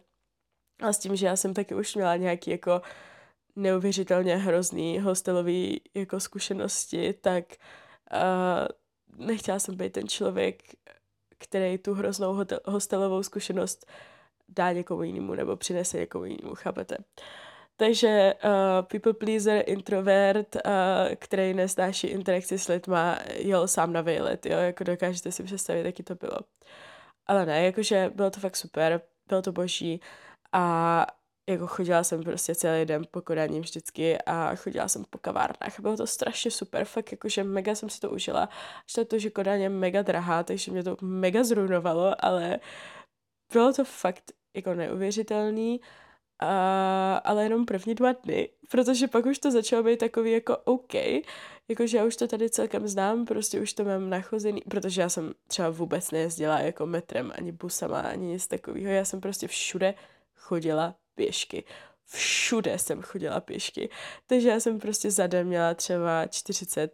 A 0.83 0.93
s 0.93 0.99
tím, 0.99 1.17
že 1.17 1.27
já 1.27 1.37
jsem 1.37 1.55
taky 1.55 1.75
už 1.75 1.95
měla 1.95 2.17
nějaký 2.17 2.51
jako 2.51 2.83
neuvěřitelně 3.57 4.37
hrozný 4.37 5.01
hostelový 5.01 5.81
jako 5.95 6.21
zkušenosti, 6.21 7.13
tak 7.13 7.45
uh, 8.13 9.27
nechtěla 9.27 9.59
jsem 9.59 9.77
být 9.77 9.93
ten 9.93 10.09
člověk, 10.09 10.63
který 11.39 11.79
tu 11.79 11.95
hroznou 11.95 12.35
hotel, 12.35 12.61
hostelovou 12.65 13.23
zkušenost 13.23 13.87
dá 14.49 14.73
někomu 14.73 15.03
jinému 15.03 15.35
nebo 15.35 15.57
přinese 15.57 15.99
někomu 15.99 16.25
jinému, 16.25 16.55
chápete? 16.55 16.97
Takže 17.81 18.35
uh, 18.45 18.83
people 18.83 19.13
pleaser, 19.13 19.65
introvert, 19.67 20.57
uh, 20.57 20.61
který 21.17 21.55
nesnáší 21.55 22.07
interakci 22.07 22.59
s 22.59 22.69
lidma, 22.69 23.19
jel 23.35 23.69
sám 23.69 23.93
na 23.93 24.01
vejlet, 24.01 24.47
jo, 24.47 24.59
jako 24.59 24.85
dokážete 24.85 25.33
si 25.33 25.43
představit, 25.43 25.87
jaký 25.87 26.03
to 26.03 26.15
bylo. 26.15 26.39
Ale 27.27 27.47
ne, 27.47 27.65
jakože 27.65 28.11
bylo 28.15 28.31
to 28.31 28.41
fakt 28.41 28.57
super, 28.57 29.01
bylo 29.29 29.43
to 29.43 29.53
boží 29.53 30.01
a 30.53 31.07
jako 31.49 31.67
chodila 31.67 32.05
jsem 32.05 32.23
prostě 32.23 32.55
celý 32.55 32.85
den 32.85 33.03
po 33.11 33.21
Kodaní 33.21 33.61
vždycky 33.61 34.19
a 34.19 34.55
chodila 34.55 34.89
jsem 34.89 35.05
po 35.11 35.19
kavárnách. 35.19 35.81
Bylo 35.81 35.97
to 35.97 36.07
strašně 36.07 36.51
super, 36.51 36.85
fakt 36.85 37.13
jakože 37.13 37.45
mega 37.45 37.75
jsem 37.75 37.91
si 37.91 38.01
to 38.01 38.11
užila. 38.11 38.49
Až 38.87 39.07
to, 39.09 39.19
že 39.19 39.31
Kodaň 39.31 39.61
je 39.61 39.69
mega 39.69 40.03
drahá, 40.03 40.43
takže 40.43 40.73
mě 40.73 40.83
to 40.83 40.97
mega 41.01 41.45
zrunovalo, 41.45 42.25
ale 42.25 42.61
bylo 43.53 43.73
to 43.73 43.85
fakt 43.85 44.33
jako 44.55 44.75
neuvěřitelný, 44.75 45.81
a, 46.41 47.17
ale 47.17 47.43
jenom 47.43 47.67
první 47.67 47.95
dva 47.95 48.13
dny, 48.13 48.49
protože 48.71 49.09
pak 49.09 49.27
už 49.27 49.39
to 49.39 49.51
začalo 49.51 49.83
být 49.83 49.99
takový 49.99 50.33
jako 50.33 50.57
OK, 50.57 50.95
jakože 51.69 51.99
já 51.99 52.05
už 52.05 52.17
to 52.17 52.27
tady 52.27 52.51
celkem 52.51 52.89
znám, 52.89 53.25
prostě 53.25 53.61
už 53.61 53.73
to 53.73 53.85
mám 53.85 54.11
nachozený, 54.11 54.63
protože 54.71 55.01
já 55.01 55.09
jsem 55.09 55.35
třeba 55.47 55.71
vůbec 55.71 56.11
nejezdila 56.11 56.61
jako 56.61 56.87
metrem, 56.87 57.33
ani 57.39 57.53
busama, 57.53 58.01
ani 58.01 58.27
nic 58.27 58.47
takového, 58.47 58.93
já 58.93 59.05
jsem 59.05 59.21
prostě 59.21 59.49
všude 59.49 59.95
chodila 60.37 60.95
pěšky. 61.15 61.65
Všude 62.07 62.79
jsem 62.79 63.03
chodila 63.03 63.41
pěšky. 63.41 63.91
Takže 64.27 64.49
já 64.49 64.61
jsem 64.61 64.79
prostě 64.79 65.11
za 65.11 65.27
den 65.27 65.47
měla 65.47 65.75
třeba 65.75 66.27
40 66.27 66.93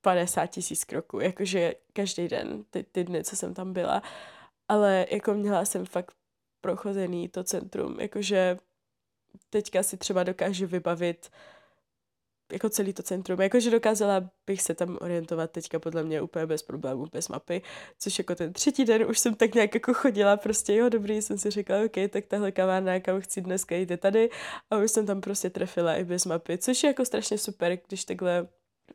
50 0.00 0.46
tisíc 0.46 0.84
kroků, 0.84 1.20
jakože 1.20 1.74
každý 1.92 2.28
den, 2.28 2.64
ty, 2.70 2.82
ty 2.82 3.04
dny, 3.04 3.24
co 3.24 3.36
jsem 3.36 3.54
tam 3.54 3.72
byla. 3.72 4.02
Ale 4.68 5.06
jako 5.10 5.34
měla 5.34 5.64
jsem 5.64 5.86
fakt 5.86 6.14
prochozený 6.60 7.28
to 7.28 7.44
centrum, 7.44 8.00
jakože 8.00 8.56
teďka 9.50 9.82
si 9.82 9.96
třeba 9.96 10.24
dokážu 10.24 10.66
vybavit 10.66 11.30
jako 12.52 12.68
celý 12.68 12.92
to 12.92 13.02
centrum. 13.02 13.40
Jakože 13.40 13.70
dokázala 13.70 14.30
bych 14.46 14.62
se 14.62 14.74
tam 14.74 14.98
orientovat 15.00 15.50
teďka 15.50 15.78
podle 15.78 16.02
mě 16.02 16.22
úplně 16.22 16.46
bez 16.46 16.62
problémů, 16.62 17.06
bez 17.12 17.28
mapy, 17.28 17.62
což 17.98 18.18
jako 18.18 18.34
ten 18.34 18.52
třetí 18.52 18.84
den 18.84 19.06
už 19.10 19.18
jsem 19.18 19.34
tak 19.34 19.54
nějak 19.54 19.74
jako 19.74 19.94
chodila, 19.94 20.36
prostě 20.36 20.74
jo, 20.74 20.88
dobrý, 20.88 21.22
jsem 21.22 21.38
si 21.38 21.50
říkala, 21.50 21.84
OK, 21.84 22.10
tak 22.10 22.26
tahle 22.26 22.52
kavárna, 22.52 23.00
kam 23.00 23.20
chci 23.20 23.40
dneska 23.40 23.76
jít 23.76 24.00
tady. 24.00 24.30
A 24.70 24.76
už 24.76 24.90
jsem 24.90 25.06
tam 25.06 25.20
prostě 25.20 25.50
trefila 25.50 25.94
i 25.94 26.04
bez 26.04 26.24
mapy, 26.24 26.58
což 26.58 26.82
je 26.82 26.88
jako 26.88 27.04
strašně 27.04 27.38
super, 27.38 27.78
když 27.88 28.04
takhle 28.04 28.48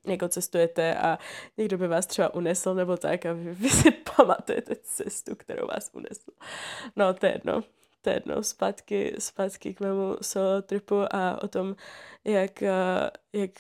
jako 0.06 0.28
cestujete 0.28 0.96
a 0.96 1.20
někdo 1.58 1.78
by 1.78 1.88
vás 1.88 2.06
třeba 2.06 2.34
unesl 2.34 2.74
nebo 2.74 2.98
tak 2.98 3.26
a 3.26 3.34
vy, 3.34 3.54
vy 3.54 3.70
si 3.70 3.92
pamatujete 4.16 4.76
cestu, 4.76 5.36
kterou 5.36 5.68
vás 5.68 5.90
unesl. 5.94 6.32
No, 6.96 7.14
to 7.14 7.26
je 7.26 7.32
jedno. 7.32 7.64
To 8.02 8.10
je 8.10 8.16
jedno, 8.16 8.44
zpátky, 8.44 9.16
zpátky 9.20 9.74
k 9.74 9.80
mému 9.80 10.18
solo 10.22 10.62
tripu 10.62 10.96
a 11.16 11.44
o 11.44 11.48
tom, 11.48 11.76
jak, 12.26 12.64
eh, 12.64 13.12
jak 13.34 13.52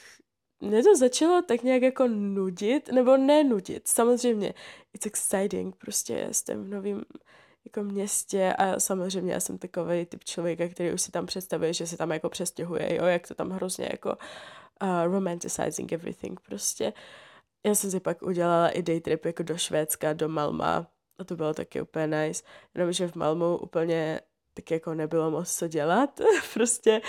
mě 0.59 0.83
to 0.83 0.95
začalo 0.95 1.41
tak 1.41 1.63
nějak 1.63 1.81
jako 1.81 2.07
nudit, 2.07 2.89
nebo 2.91 3.17
nenudit, 3.17 3.87
samozřejmě, 3.87 4.53
it's 4.93 5.05
exciting, 5.05 5.75
prostě 5.75 6.27
jsem 6.31 6.63
v 6.63 6.69
novém 6.69 7.03
jako 7.65 7.83
městě 7.83 8.53
a 8.57 8.79
samozřejmě 8.79 9.33
já 9.33 9.39
jsem 9.39 9.57
takový 9.57 10.05
typ 10.05 10.23
člověka, 10.23 10.67
který 10.67 10.93
už 10.93 11.01
si 11.01 11.11
tam 11.11 11.25
představuje, 11.25 11.73
že 11.73 11.87
se 11.87 11.97
tam 11.97 12.11
jako 12.11 12.29
přestěhuje, 12.29 12.95
jo, 12.95 13.05
jak 13.05 13.27
to 13.27 13.35
tam 13.35 13.49
hrozně 13.49 13.87
jako 13.91 14.09
uh, 14.83 15.03
romanticizing 15.03 15.91
everything 15.91 16.39
prostě. 16.39 16.93
Já 17.65 17.75
jsem 17.75 17.91
si 17.91 17.99
pak 17.99 18.21
udělala 18.21 18.69
i 18.69 18.81
day 18.81 19.01
trip 19.01 19.25
jako 19.25 19.43
do 19.43 19.57
Švédska, 19.57 20.13
do 20.13 20.29
Malma 20.29 20.87
a 21.17 21.23
to 21.23 21.35
bylo 21.35 21.53
taky 21.53 21.81
úplně 21.81 22.07
nice, 22.07 22.43
jenomže 22.75 23.07
v 23.07 23.15
Malmu 23.15 23.57
úplně 23.57 24.21
tak 24.53 24.71
jako 24.71 24.93
nebylo 24.93 25.31
moc 25.31 25.55
co 25.55 25.67
dělat. 25.67 26.21
prostě 26.53 27.01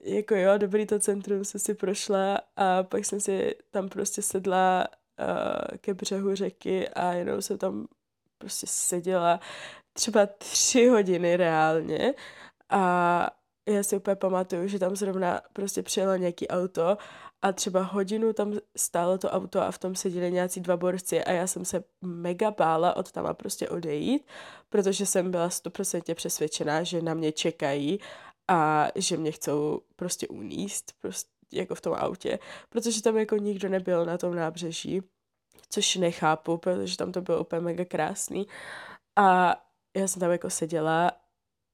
jako 0.00 0.34
jo, 0.34 0.58
dobrý 0.58 0.86
to 0.86 0.98
centrum 0.98 1.44
jsem 1.44 1.60
si 1.60 1.74
prošla 1.74 2.40
a 2.56 2.82
pak 2.82 3.04
jsem 3.04 3.20
si 3.20 3.54
tam 3.70 3.88
prostě 3.88 4.22
sedla 4.22 4.88
uh, 5.20 5.78
ke 5.78 5.94
břehu 5.94 6.34
řeky 6.34 6.88
a 6.88 7.12
jenom 7.12 7.42
jsem 7.42 7.58
tam 7.58 7.86
prostě 8.38 8.66
seděla 8.66 9.40
třeba 9.92 10.26
tři 10.26 10.86
hodiny 10.86 11.36
reálně 11.36 12.14
a 12.70 13.30
já 13.68 13.82
si 13.82 13.96
úplně 13.96 14.16
pamatuju, 14.16 14.68
že 14.68 14.78
tam 14.78 14.96
zrovna 14.96 15.40
prostě 15.52 15.82
přijelo 15.82 16.16
nějaký 16.16 16.48
auto 16.48 16.98
a 17.42 17.52
třeba 17.52 17.82
hodinu 17.82 18.32
tam 18.32 18.52
stálo 18.76 19.18
to 19.18 19.30
auto 19.30 19.60
a 19.60 19.70
v 19.70 19.78
tom 19.78 19.94
seděli 19.94 20.32
nějací 20.32 20.60
dva 20.60 20.76
borci 20.76 21.24
a 21.24 21.32
já 21.32 21.46
jsem 21.46 21.64
se 21.64 21.84
mega 22.02 22.50
bála 22.50 22.96
od 22.96 23.12
tam 23.12 23.26
a 23.26 23.34
prostě 23.34 23.68
odejít, 23.68 24.26
protože 24.68 25.06
jsem 25.06 25.30
byla 25.30 25.50
stoprocentně 25.50 26.14
přesvědčená, 26.14 26.82
že 26.82 27.02
na 27.02 27.14
mě 27.14 27.32
čekají 27.32 28.00
a 28.48 28.88
že 28.94 29.16
mě 29.16 29.32
chcou 29.32 29.80
prostě 29.96 30.28
uníst, 30.28 30.92
prostě 31.00 31.30
jako 31.52 31.74
v 31.74 31.80
tom 31.80 31.94
autě, 31.94 32.38
protože 32.68 33.02
tam 33.02 33.16
jako 33.16 33.36
nikdo 33.36 33.68
nebyl 33.68 34.04
na 34.04 34.18
tom 34.18 34.34
nábřeží, 34.34 35.02
což 35.68 35.96
nechápu, 35.96 36.58
protože 36.58 36.96
tam 36.96 37.12
to 37.12 37.20
bylo 37.20 37.40
úplně 37.40 37.60
mega 37.60 37.84
krásný 37.84 38.46
a 39.16 39.56
já 39.96 40.08
jsem 40.08 40.20
tam 40.20 40.30
jako 40.30 40.50
seděla 40.50 41.12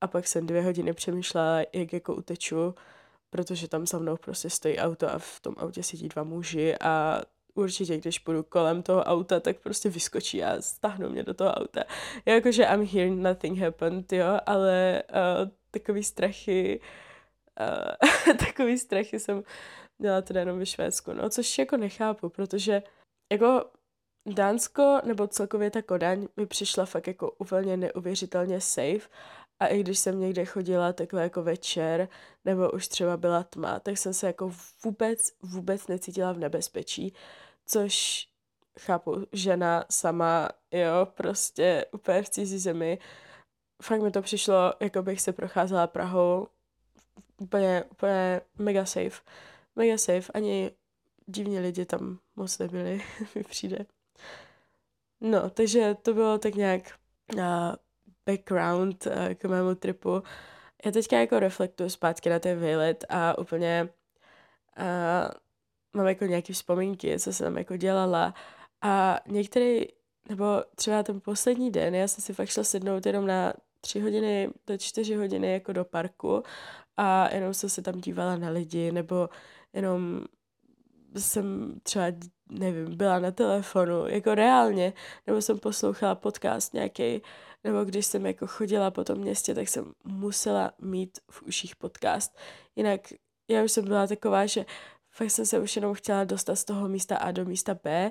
a 0.01 0.07
pak 0.07 0.27
jsem 0.27 0.47
dvě 0.47 0.63
hodiny 0.63 0.93
přemýšlela, 0.93 1.61
jak 1.73 1.93
jako 1.93 2.15
uteču, 2.15 2.75
protože 3.31 3.69
tam 3.69 3.87
za 3.87 3.99
mnou 3.99 4.17
prostě 4.17 4.51
stojí 4.51 4.79
auto 4.79 5.13
a 5.13 5.19
v 5.19 5.41
tom 5.41 5.55
autě 5.59 5.83
sedí 5.83 6.09
dva 6.09 6.25
muži 6.25 6.75
a 6.81 7.23
určitě, 7.55 7.99
když 7.99 8.19
půjdu 8.19 8.43
kolem 8.43 8.83
toho 8.83 9.03
auta, 9.05 9.41
tak 9.41 9.57
prostě 9.57 9.89
vyskočí 9.89 10.45
a 10.45 10.61
stáhnou 10.61 11.09
mě 11.09 11.23
do 11.23 11.35
toho 11.35 11.51
auta. 11.51 11.85
Jakože 12.27 12.65
I'm 12.65 12.87
here, 12.87 13.11
nothing 13.11 13.59
happened, 13.59 14.13
jo, 14.13 14.39
ale 14.47 15.03
uh, 15.11 15.51
takový 15.71 16.05
strachy, 16.05 16.81
uh, 17.61 18.37
takový 18.47 18.79
strachy 18.79 19.21
jsem 19.21 19.43
měla 19.99 20.23
teda 20.23 20.41
jenom 20.41 20.59
ve 20.59 20.67
Švédsku, 20.67 21.13
no, 21.13 21.31
což 21.31 21.59
jako 21.59 21.77
nechápu, 21.77 22.29
protože 22.29 22.83
jako 23.33 23.65
Dánsko 24.27 25.01
nebo 25.05 25.27
celkově 25.27 25.71
ta 25.71 25.83
Kodaň 25.83 26.29
mi 26.37 26.47
přišla 26.47 26.85
fakt 26.85 27.07
jako 27.07 27.31
úplně 27.31 27.77
neuvěřitelně 27.77 28.61
safe 28.61 29.09
a 29.61 29.67
i 29.67 29.81
když 29.81 29.99
jsem 29.99 30.21
někde 30.21 30.45
chodila 30.45 30.93
takhle 30.93 31.23
jako 31.23 31.43
večer, 31.43 32.09
nebo 32.45 32.71
už 32.71 32.89
třeba 32.89 33.17
byla 33.17 33.43
tma, 33.43 33.81
tak 33.81 33.99
jsem 33.99 34.15
se 34.15 34.27
jako 34.27 34.53
vůbec, 34.85 35.33
vůbec 35.43 35.87
necítila 35.87 36.33
v 36.33 36.39
nebezpečí, 36.39 37.15
což 37.67 38.27
chápu, 38.81 39.27
žena 39.33 39.85
sama, 39.91 40.49
jo, 40.71 41.07
prostě 41.15 41.87
úplně 41.93 42.23
v 42.23 42.29
cizí 42.29 42.59
zemi. 42.59 42.99
Fakt 43.83 44.03
mi 44.03 44.11
to 44.11 44.23
přišlo, 44.23 44.75
jako 44.81 45.03
bych 45.03 45.21
se 45.21 45.33
procházela 45.33 45.87
Prahou, 45.87 46.49
úplně, 47.37 47.85
úplně 47.91 48.41
mega 48.59 48.85
safe. 48.85 49.23
Mega 49.77 49.99
safe, 49.99 50.33
ani 50.35 50.71
divní 51.31 51.59
lidi 51.59 51.85
tam 51.85 52.19
moc 52.37 52.59
nebyli, 52.59 53.03
mi 53.35 53.45
přijde. 53.45 53.87
No, 55.21 55.51
takže 55.51 55.97
to 56.03 56.15
bylo 56.15 56.39
tak 56.39 56.55
nějak 56.55 56.83
uh, 57.37 57.43
background 58.27 59.07
uh, 59.07 59.35
k 59.35 59.45
mému 59.45 59.75
tripu. 59.75 60.23
Já 60.85 60.91
teďka 60.91 61.19
jako 61.19 61.41
reflektuju 61.41 61.91
zpátky 61.91 62.31
na 62.31 62.39
ten 62.39 62.61
výlet 62.61 63.05
a 63.09 63.39
úplně 63.39 63.89
uh, 64.79 65.31
mám 65.93 66.07
jako 66.07 66.25
nějaké 66.25 66.53
vzpomínky, 66.53 67.19
co 67.19 67.33
jsem 67.33 67.45
tam 67.45 67.59
jako 67.59 67.77
dělala 67.77 68.35
a 68.83 69.21
některý, 69.27 69.81
nebo 70.29 70.65
třeba 70.75 71.03
ten 71.03 71.21
poslední 71.21 71.71
den, 71.71 71.95
já 71.95 72.09
jsem 72.09 72.23
si 72.25 72.35
fakt 72.35 72.49
šla 72.49 72.65
sednout 72.65 73.07
jenom 73.07 73.27
na 73.27 73.53
tři 73.81 74.01
hodiny 74.01 74.51
do 74.67 74.79
čtyři 74.79 75.15
hodiny 75.15 75.53
jako 75.53 75.73
do 75.73 75.85
parku 75.85 76.43
a 76.97 77.35
jenom 77.35 77.55
jsem 77.55 77.71
se 77.71 77.83
tam 77.83 78.01
dívala 78.01 78.37
na 78.37 78.49
lidi, 78.49 78.93
nebo 78.93 79.29
jenom 79.73 80.25
jsem 81.17 81.75
třeba, 81.83 82.07
nevím, 82.51 82.97
byla 82.97 83.19
na 83.19 83.31
telefonu, 83.31 84.07
jako 84.07 84.35
reálně, 84.35 84.93
nebo 85.27 85.43
jsem 85.43 85.59
poslouchala 85.59 86.15
podcast 86.15 86.75
nějaký, 86.75 87.23
nebo 87.65 87.85
když 87.85 88.07
jsem 88.07 88.27
jako 88.27 88.47
chodila 88.47 88.91
po 88.91 89.05
tom 89.05 89.19
městě, 89.19 89.55
tak 89.55 89.69
jsem 89.69 89.93
musela 90.05 90.73
mít 90.79 91.19
v 91.31 91.43
uších 91.43 91.77
podcast. 91.77 92.39
Jinak 92.77 93.01
já 93.49 93.65
už 93.65 93.73
jsem 93.73 93.85
byla 93.85 94.07
taková, 94.07 94.47
že 94.47 94.65
fakt 95.11 95.31
jsem 95.31 95.47
se 95.47 95.59
už 95.59 95.77
jenom 95.77 95.95
chtěla 95.95 96.25
dostat 96.25 96.57
z 96.57 96.65
toho 96.65 96.89
místa 96.89 97.17
A 97.17 97.31
do 97.31 97.45
místa 97.45 97.75
B 97.85 98.11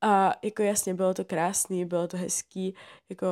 a 0.00 0.34
jako 0.42 0.62
jasně 0.62 0.94
bylo 0.94 1.14
to 1.14 1.24
krásný, 1.24 1.84
bylo 1.84 2.08
to 2.08 2.16
hezký, 2.16 2.74
jako 3.08 3.26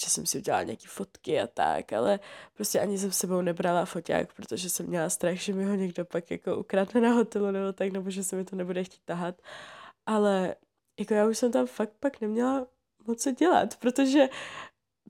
že 0.00 0.10
jsem 0.10 0.26
si 0.26 0.38
udělala 0.38 0.62
nějaký 0.62 0.86
fotky 0.86 1.40
a 1.40 1.46
tak, 1.46 1.92
ale 1.92 2.20
prostě 2.54 2.80
ani 2.80 2.98
jsem 2.98 3.12
sebou 3.12 3.40
nebrala 3.40 3.84
foťák, 3.84 4.32
protože 4.32 4.70
jsem 4.70 4.86
měla 4.86 5.10
strach, 5.10 5.36
že 5.36 5.52
mi 5.52 5.64
ho 5.64 5.74
někdo 5.74 6.04
pak 6.04 6.30
jako 6.30 6.56
ukradne 6.56 7.00
na 7.00 7.12
hotelu 7.12 7.50
nebo 7.50 7.72
tak, 7.72 7.92
nebo 7.92 8.10
že 8.10 8.24
se 8.24 8.36
mi 8.36 8.44
to 8.44 8.56
nebude 8.56 8.84
chtít 8.84 9.02
tahat. 9.04 9.42
Ale 10.06 10.54
jako 10.98 11.14
já 11.14 11.26
už 11.26 11.38
jsem 11.38 11.52
tam 11.52 11.66
fakt 11.66 11.92
pak 12.00 12.20
neměla 12.20 12.66
moc 13.06 13.22
co 13.22 13.30
dělat, 13.30 13.76
protože 13.76 14.28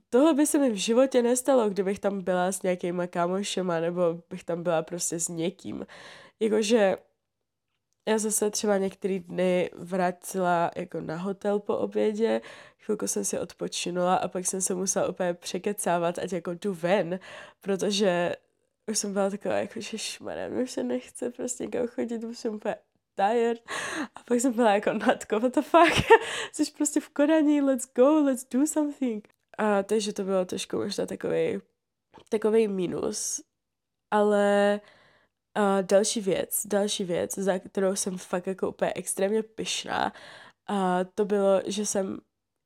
tohle 0.09 0.33
by 0.33 0.47
se 0.47 0.57
mi 0.57 0.69
v 0.69 0.75
životě 0.75 1.21
nestalo, 1.21 1.69
kdybych 1.69 1.99
tam 1.99 2.21
byla 2.21 2.51
s 2.51 2.61
nějakýma 2.61 3.07
kámošema, 3.07 3.79
nebo 3.79 4.01
bych 4.29 4.43
tam 4.43 4.63
byla 4.63 4.81
prostě 4.81 5.19
s 5.19 5.27
někým. 5.27 5.87
Jakože 6.39 6.97
já 8.07 8.17
zase 8.17 8.49
třeba 8.49 8.77
některý 8.77 9.19
dny 9.19 9.69
vrátila 9.75 10.71
jako 10.75 11.01
na 11.01 11.15
hotel 11.15 11.59
po 11.59 11.77
obědě, 11.77 12.41
chvilku 12.79 13.07
jsem 13.07 13.25
si 13.25 13.39
odpočinula 13.39 14.15
a 14.15 14.27
pak 14.27 14.45
jsem 14.45 14.61
se 14.61 14.75
musela 14.75 15.07
úplně 15.07 15.33
překecávat, 15.33 16.19
ať 16.19 16.33
jako 16.33 16.53
jdu 16.53 16.73
ven, 16.73 17.19
protože 17.61 18.35
už 18.87 18.97
jsem 18.97 19.13
byla 19.13 19.29
taková 19.29 19.55
jako, 19.55 19.81
že 19.81 19.97
šmarem, 19.97 20.61
už 20.61 20.71
se 20.71 20.83
nechce 20.83 21.29
prostě 21.29 21.63
někam 21.63 21.87
chodit, 21.87 22.23
už 22.23 22.37
jsem 22.37 22.53
úplně 22.55 22.75
tired. 23.15 23.63
A 24.15 24.23
pak 24.25 24.39
jsem 24.39 24.53
byla 24.53 24.73
jako, 24.73 24.93
Natko, 24.93 25.39
what 25.39 25.55
the 25.55 25.61
fuck, 25.61 26.05
jsi 26.51 26.71
prostě 26.71 26.99
v 26.99 27.09
Kodaní, 27.09 27.61
let's 27.61 27.93
go, 27.95 28.23
let's 28.23 28.45
do 28.51 28.67
something. 28.67 29.27
A 29.57 29.83
takže 29.83 30.13
to 30.13 30.23
bylo 30.23 30.45
trošku 30.45 30.77
možná 30.77 31.05
takový, 31.05 31.61
takový 32.29 32.67
minus, 32.67 33.41
ale 34.11 34.79
a 35.57 35.81
další 35.81 36.21
věc, 36.21 36.61
další 36.65 37.03
věc, 37.03 37.37
za 37.37 37.59
kterou 37.59 37.95
jsem 37.95 38.17
fakt 38.17 38.47
jako 38.47 38.69
úplně 38.69 38.93
extrémně 38.95 39.43
pyšná, 39.43 40.13
a 40.67 40.99
to 41.15 41.25
bylo, 41.25 41.61
že 41.65 41.85
jsem 41.85 42.19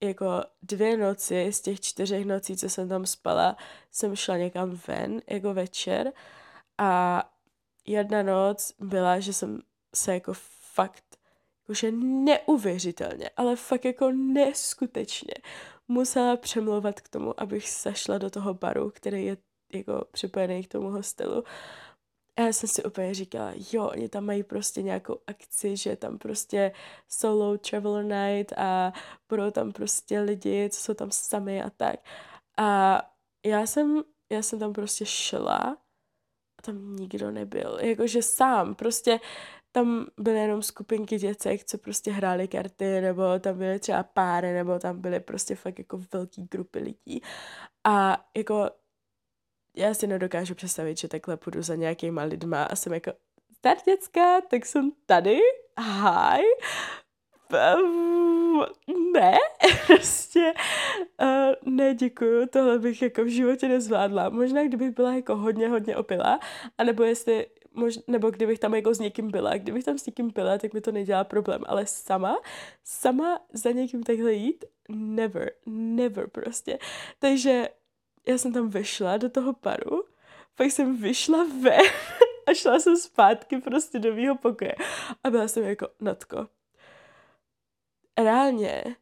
jako 0.04 0.44
dvě 0.62 0.98
noci 0.98 1.52
z 1.54 1.62
těch 1.62 1.80
čtyřech 1.80 2.26
nocí, 2.26 2.58
co 2.58 2.70
jsem 2.70 2.90
tam 2.90 3.06
spala, 3.06 3.58
jsem 3.92 4.16
šla 4.16 4.38
někam 4.38 4.80
ven, 4.88 5.22
jako 5.30 5.54
večer 5.54 6.14
a 6.78 7.24
jedna 7.86 8.24
noc 8.24 8.74
byla, 8.80 9.20
že 9.20 9.34
jsem 9.34 9.62
se 9.96 10.14
jako 10.14 10.34
fakt, 10.74 11.18
jakože 11.64 11.92
neuvěřitelně, 11.92 13.30
ale 13.38 13.56
fakt 13.56 13.86
jako 13.86 14.12
neskutečně 14.12 15.34
musela 15.88 16.38
přemlouvat 16.38 17.02
k 17.02 17.10
tomu, 17.10 17.42
abych 17.42 17.70
zašla 17.82 18.18
do 18.18 18.30
toho 18.30 18.54
baru, 18.54 18.90
který 18.90 19.26
je 19.26 19.38
jako 19.74 20.06
připojený 20.12 20.64
k 20.64 20.72
tomu 20.72 20.90
hostelu 20.90 21.44
já 22.40 22.48
jsem 22.48 22.70
si 22.70 22.84
úplně 22.84 23.14
říkala, 23.14 23.54
jo, 23.72 23.90
oni 23.90 24.10
tam 24.10 24.26
mají 24.26 24.44
prostě 24.44 24.82
nějakou 24.82 25.20
akci, 25.28 25.78
že 25.78 25.96
tam 25.96 26.18
prostě 26.18 26.72
solo 27.08 27.58
traveler 27.58 28.06
night 28.06 28.54
a 28.58 28.94
budou 29.30 29.52
tam 29.52 29.72
prostě 29.72 30.20
lidi, 30.20 30.70
co 30.70 30.80
jsou 30.82 30.94
tam 30.94 31.12
sami 31.12 31.64
a 31.64 31.70
tak. 31.70 32.00
A 32.58 33.02
já 33.46 33.66
jsem, 33.66 34.04
já 34.32 34.42
jsem 34.42 34.60
tam 34.60 34.74
prostě 34.74 35.06
šla 35.06 35.58
a 36.60 36.62
tam 36.62 36.96
nikdo 36.96 37.32
nebyl. 37.32 37.80
Jakože 37.82 38.22
sám, 38.22 38.76
prostě 38.76 39.20
tam 39.72 40.06
byly 40.18 40.40
jenom 40.40 40.62
skupinky 40.62 41.18
děcek, 41.18 41.64
co 41.64 41.78
prostě 41.78 42.12
hrály 42.12 42.48
karty, 42.48 43.02
nebo 43.02 43.40
tam 43.40 43.58
byly 43.58 43.80
třeba 43.80 44.04
páry, 44.04 44.54
nebo 44.54 44.80
tam 44.80 45.02
byly 45.02 45.20
prostě 45.20 45.56
fakt 45.56 45.80
jako 45.80 46.00
velký 46.14 46.48
grupy 46.52 46.80
lidí. 46.80 47.22
A 47.84 48.26
jako 48.38 48.70
já 49.76 49.94
si 49.94 50.08
nedokážu 50.08 50.56
představit, 50.56 50.98
že 50.98 51.08
takhle 51.08 51.38
půjdu 51.38 51.62
za 51.62 51.76
nějakýma 51.76 52.24
lidma 52.24 52.64
a 52.64 52.76
jsem 52.76 52.94
jako, 52.94 53.12
zdar 53.58 53.78
děcka, 53.86 54.42
tak 54.42 54.66
jsem 54.66 54.92
tady, 55.06 55.40
hi, 55.80 56.44
um, 57.84 58.66
ne, 59.14 59.38
prostě 59.88 60.54
uh, 61.22 61.74
ne, 61.74 61.96
děkuju, 61.96 62.48
tohle 62.48 62.80
bych 62.80 63.02
jako 63.02 63.24
v 63.24 63.28
životě 63.28 63.68
nezvládla. 63.68 64.30
Možná, 64.30 64.64
kdybych 64.64 64.92
byla 64.92 65.14
jako 65.14 65.36
hodně, 65.36 65.70
hodně 65.70 65.98
opila, 65.98 66.40
anebo 66.78 67.04
jestli, 67.04 67.46
mož, 67.74 68.00
nebo 68.08 68.30
kdybych 68.30 68.60
tam 68.60 68.76
jako 68.76 68.94
s 68.94 69.00
někým 69.00 69.32
byla. 69.32 69.58
Kdybych 69.58 69.84
tam 69.84 69.98
s 69.98 70.06
někým 70.06 70.32
byla, 70.32 70.58
tak 70.58 70.74
mi 70.74 70.82
to 70.82 70.92
nedělá 70.92 71.24
problém, 71.24 71.62
ale 71.66 71.86
sama, 71.86 72.40
sama 72.84 73.40
za 73.54 73.72
někým 73.72 74.04
takhle 74.04 74.34
jít, 74.34 74.66
never, 74.90 75.52
never 75.66 76.28
prostě. 76.30 76.80
Takže 77.20 77.70
já 78.28 78.38
jsem 78.38 78.54
tam 78.54 78.70
vešla 78.70 79.18
do 79.18 79.30
toho 79.30 79.54
paru, 79.54 80.04
pak 80.56 80.68
jsem 80.68 80.98
vyšla 80.98 81.44
ven 81.44 81.82
a 82.48 82.54
šla 82.54 82.80
jsem 82.80 82.98
zpátky 82.98 83.58
prostě 83.58 84.00
do 84.00 84.14
mýho 84.14 84.38
pokoje. 84.38 84.76
A 85.24 85.30
byla 85.30 85.48
jsem 85.48 85.64
jako, 85.64 85.88
Natko, 86.00 86.48
reálně 88.18 88.96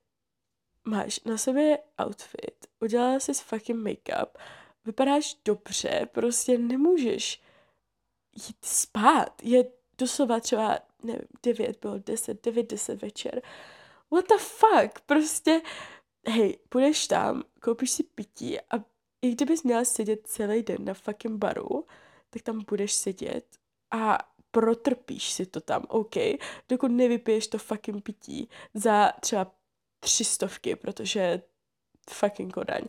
máš 0.86 1.20
na 1.24 1.38
sobě 1.38 1.80
outfit, 2.06 2.68
udělala 2.80 3.20
jsi 3.20 3.34
fucking 3.34 3.88
make-up, 3.88 4.28
vypadáš 4.86 5.38
dobře, 5.46 6.10
prostě 6.12 6.58
nemůžeš 6.58 7.42
jít 8.36 8.66
spát. 8.66 9.42
Je 9.44 9.66
doslova 9.98 10.40
třeba, 10.40 10.80
nevím, 11.04 11.28
9 11.44 11.80
bylo 11.82 11.98
10, 11.98 12.46
9, 12.46 12.72
10 12.72 13.02
večer. 13.02 13.42
What 14.12 14.26
the 14.28 14.38
fuck? 14.38 15.00
Prostě, 15.06 15.62
hej, 16.28 16.58
půjdeš 16.70 17.08
tam, 17.08 17.44
koupíš 17.62 17.92
si 17.92 18.04
pití 18.04 18.60
a 18.62 18.84
i 19.22 19.32
kdybys 19.32 19.64
měla 19.64 19.86
sedět 19.86 20.28
celý 20.28 20.64
den 20.64 20.86
na 20.86 20.94
fucking 20.94 21.38
baru, 21.38 21.86
tak 22.30 22.42
tam 22.42 22.66
budeš 22.68 22.94
sedět 22.94 23.46
a 23.92 24.18
protrpíš 24.52 25.32
si 25.32 25.46
to 25.46 25.62
tam, 25.62 25.86
OK, 25.88 26.16
dokud 26.70 26.88
nevypiješ 26.88 27.48
to 27.48 27.58
fucking 27.58 28.04
pití 28.04 28.50
za 28.74 29.12
třeba 29.20 29.52
třistovky, 30.00 30.76
protože 30.76 31.42
fucking 32.10 32.54
Kodaň. 32.54 32.82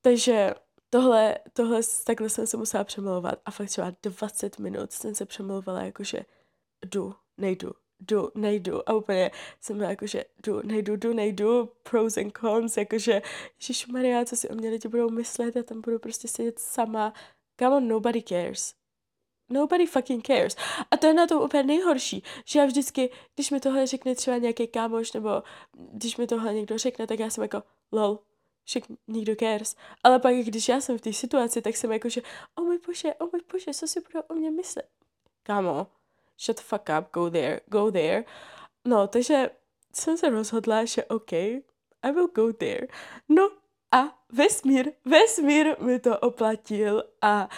Takže 0.00 0.54
tohle, 0.90 1.38
tohle, 1.52 1.80
takhle 2.06 2.28
jsem 2.28 2.46
se 2.46 2.56
musela 2.56 2.84
přemlouvat 2.84 3.40
a 3.44 3.50
fakt 3.50 3.68
třeba 3.68 3.92
20 4.02 4.58
minut 4.58 4.92
jsem 4.92 5.14
se 5.14 5.26
přemlouvala 5.26 5.82
jakože 5.82 6.24
jdu, 6.84 7.14
nejdu, 7.38 7.72
jdu, 8.08 8.30
nejdu. 8.34 8.88
A 8.88 8.92
úplně 8.94 9.30
jsem 9.60 9.78
byla 9.78 9.90
jakože 9.90 10.24
jdu, 10.46 10.60
nejdu, 10.62 10.96
jdu, 10.96 11.12
nejdu, 11.12 11.70
pros 11.82 12.16
and 12.16 12.38
cons, 12.38 12.76
jakože 12.76 13.22
Maria, 13.92 14.24
co 14.24 14.36
si 14.36 14.48
o 14.48 14.54
mě 14.54 14.70
lidi 14.70 14.88
budou 14.88 15.10
myslet, 15.10 15.56
já 15.56 15.62
tam 15.62 15.80
budu 15.80 15.98
prostě 15.98 16.28
sedět 16.28 16.58
sama. 16.58 17.12
Come 17.58 17.76
on, 17.76 17.88
nobody 17.88 18.22
cares. 18.22 18.74
Nobody 19.48 19.86
fucking 19.86 20.26
cares. 20.26 20.56
A 20.90 20.96
to 20.96 21.06
je 21.06 21.14
na 21.14 21.26
tom 21.26 21.42
úplně 21.42 21.62
nejhorší, 21.62 22.22
že 22.46 22.58
já 22.58 22.66
vždycky, 22.66 23.10
když 23.34 23.50
mi 23.50 23.60
tohle 23.60 23.86
řekne 23.86 24.14
třeba 24.14 24.38
nějaký 24.38 24.66
kámoš, 24.66 25.12
nebo 25.12 25.42
když 25.92 26.16
mi 26.16 26.26
tohle 26.26 26.54
někdo 26.54 26.78
řekne, 26.78 27.06
tak 27.06 27.18
já 27.18 27.30
jsem 27.30 27.42
jako, 27.42 27.62
lol, 27.92 28.18
však 28.64 28.82
nikdo 29.06 29.36
cares. 29.36 29.76
Ale 30.02 30.18
pak, 30.18 30.34
když 30.34 30.68
já 30.68 30.80
jsem 30.80 30.98
v 30.98 31.00
té 31.00 31.12
situaci, 31.12 31.62
tak 31.62 31.76
jsem 31.76 31.92
jako, 31.92 32.08
že, 32.08 32.22
o 32.58 32.62
můj 32.62 32.78
bože, 32.86 33.14
o 33.14 33.24
můj 33.24 33.40
bože, 33.52 33.74
co 33.74 33.88
si 33.88 34.00
budou 34.00 34.20
o 34.28 34.34
mě 34.34 34.50
myslet? 34.50 34.88
Kámo, 35.42 35.86
shut 36.38 36.56
the 36.56 36.62
fuck 36.62 36.88
up, 36.98 37.12
go 37.12 37.30
there, 37.30 37.60
go 37.66 37.90
there. 37.90 38.24
No, 38.84 39.06
takže 39.06 39.50
jsem 39.92 40.16
se 40.16 40.30
rozhodla, 40.30 40.84
že 40.84 41.04
OK, 41.04 41.32
I 41.32 42.12
will 42.12 42.28
go 42.28 42.52
there. 42.52 42.86
No 43.28 43.50
a 43.92 44.18
vesmír, 44.32 44.92
vesmír 45.04 45.76
mi 45.80 45.98
to 45.98 46.18
oplatil 46.18 47.04
a 47.22 47.48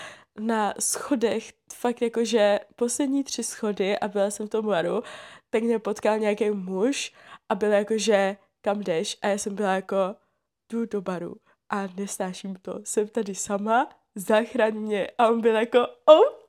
na 0.40 0.74
schodech, 0.80 1.52
fakt 1.72 2.02
jakože 2.02 2.60
poslední 2.76 3.24
tři 3.24 3.42
schody 3.42 3.98
a 3.98 4.08
byla 4.08 4.30
jsem 4.30 4.46
v 4.46 4.50
tom 4.50 4.66
baru, 4.66 5.02
tak 5.50 5.62
mě 5.62 5.78
potkal 5.78 6.18
nějaký 6.18 6.50
muž 6.50 7.12
a 7.48 7.54
byl 7.54 7.72
jakože 7.72 8.36
kam 8.66 8.80
jdeš? 8.80 9.18
A 9.22 9.26
já 9.26 9.38
jsem 9.38 9.54
byla 9.54 9.74
jako 9.74 9.96
jdu 10.72 10.86
do 10.86 11.00
baru 11.00 11.36
a 11.70 11.86
nesnáším 11.96 12.56
to, 12.62 12.80
jsem 12.84 13.08
tady 13.08 13.34
sama, 13.34 13.88
zachraň 14.14 14.74
mě. 14.74 15.10
A 15.18 15.28
on 15.28 15.40
byl 15.40 15.54
jako 15.54 15.78
OK. 16.04 16.45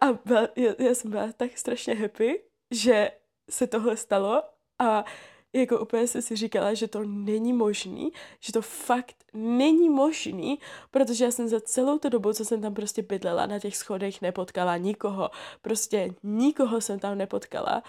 A 0.00 0.12
byla, 0.24 0.48
já, 0.56 0.72
já 0.78 0.94
jsem 0.94 1.10
byla 1.10 1.32
tak 1.32 1.58
strašně 1.58 1.94
happy, 1.94 2.42
že 2.70 3.10
se 3.50 3.66
tohle 3.66 3.96
stalo 3.96 4.42
a 4.78 5.04
jako 5.52 5.80
úplně 5.80 6.06
jsem 6.06 6.22
si 6.22 6.36
říkala, 6.36 6.74
že 6.74 6.88
to 6.88 7.04
není 7.04 7.52
možný, 7.52 8.12
že 8.40 8.52
to 8.52 8.62
fakt 8.62 9.16
není 9.32 9.90
možný, 9.90 10.58
protože 10.90 11.24
já 11.24 11.30
jsem 11.30 11.48
za 11.48 11.60
celou 11.60 11.98
tu 11.98 12.08
dobu, 12.08 12.32
co 12.32 12.44
jsem 12.44 12.60
tam 12.60 12.74
prostě 12.74 13.02
bydlela 13.02 13.46
na 13.46 13.58
těch 13.58 13.76
schodech, 13.76 14.22
nepotkala 14.22 14.76
nikoho. 14.76 15.30
Prostě 15.62 16.14
nikoho 16.22 16.80
jsem 16.80 16.98
tam 16.98 17.18
nepotkala. 17.18 17.82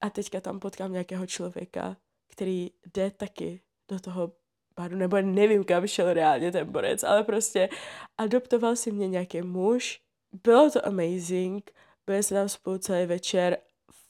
A 0.00 0.10
teďka 0.10 0.40
tam 0.40 0.60
potkám 0.60 0.92
nějakého 0.92 1.26
člověka, 1.26 1.96
který 2.30 2.70
jde 2.94 3.10
taky 3.10 3.60
do 3.90 4.00
toho 4.00 4.32
baru, 4.76 4.96
nebo 4.96 5.20
nevím, 5.20 5.64
kam 5.64 5.86
šel 5.86 6.12
reálně 6.12 6.52
ten 6.52 6.72
borec, 6.72 7.04
ale 7.04 7.24
prostě 7.24 7.68
adoptoval 8.18 8.76
si 8.76 8.92
mě 8.92 9.08
nějaký 9.08 9.42
muž. 9.42 10.00
Bylo 10.32 10.70
to 10.70 10.86
amazing, 10.86 11.70
byli 12.06 12.22
jsme 12.22 12.36
tam 12.36 12.48
spolu 12.48 12.78
celý 12.78 13.06
večer 13.06 13.58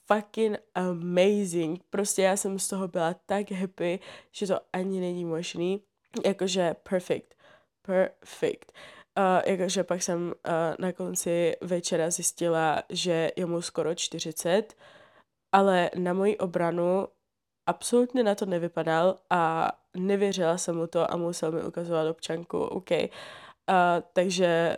fucking 0.07 0.59
amazing. 0.75 1.83
Prostě 1.91 2.23
já 2.23 2.37
jsem 2.37 2.59
z 2.59 2.69
toho 2.69 2.89
byla 2.89 3.15
tak 3.27 3.51
happy, 3.51 4.01
že 4.33 4.47
to 4.47 4.61
ani 4.73 5.01
není 5.01 5.25
možný. 5.25 5.83
Jakože 6.25 6.75
perfect. 6.83 7.35
Perfect. 7.83 8.73
Uh, 9.19 9.53
jakože 9.53 9.85
pak 9.85 10.03
jsem 10.03 10.27
uh, 10.27 10.33
na 10.79 10.93
konci 10.93 11.57
večera 11.61 12.11
zjistila, 12.11 12.83
že 12.89 13.31
je 13.37 13.47
mu 13.47 13.63
skoro 13.63 13.95
40, 13.95 14.75
ale 15.53 15.91
na 15.97 16.13
moji 16.13 16.39
obranu 16.39 17.09
absolutně 17.67 18.23
na 18.23 18.35
to 18.35 18.47
nevypadal 18.47 19.19
a 19.31 19.73
nevěřila 19.97 20.59
jsem 20.59 20.77
mu 20.77 20.87
to 20.87 21.13
a 21.13 21.17
musel 21.17 21.53
mi 21.53 21.65
ukazovat 21.65 22.11
občanku, 22.11 22.59
OK. 22.59 22.91
Uh, 22.91 23.07
takže 24.13 24.77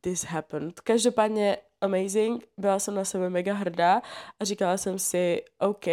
this 0.00 0.24
happened. 0.24 0.80
Každopádně 0.80 1.58
amazing, 1.80 2.48
byla 2.56 2.78
jsem 2.78 2.94
na 2.94 3.04
sebe 3.04 3.30
mega 3.30 3.54
hrdá 3.54 4.02
a 4.40 4.44
říkala 4.44 4.76
jsem 4.76 4.98
si, 4.98 5.44
OK, 5.58 5.84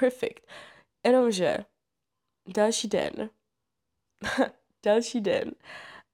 perfect. 0.00 0.46
Jenomže 1.06 1.58
další 2.48 2.88
den, 2.88 3.30
další 4.84 5.20
den, 5.20 5.52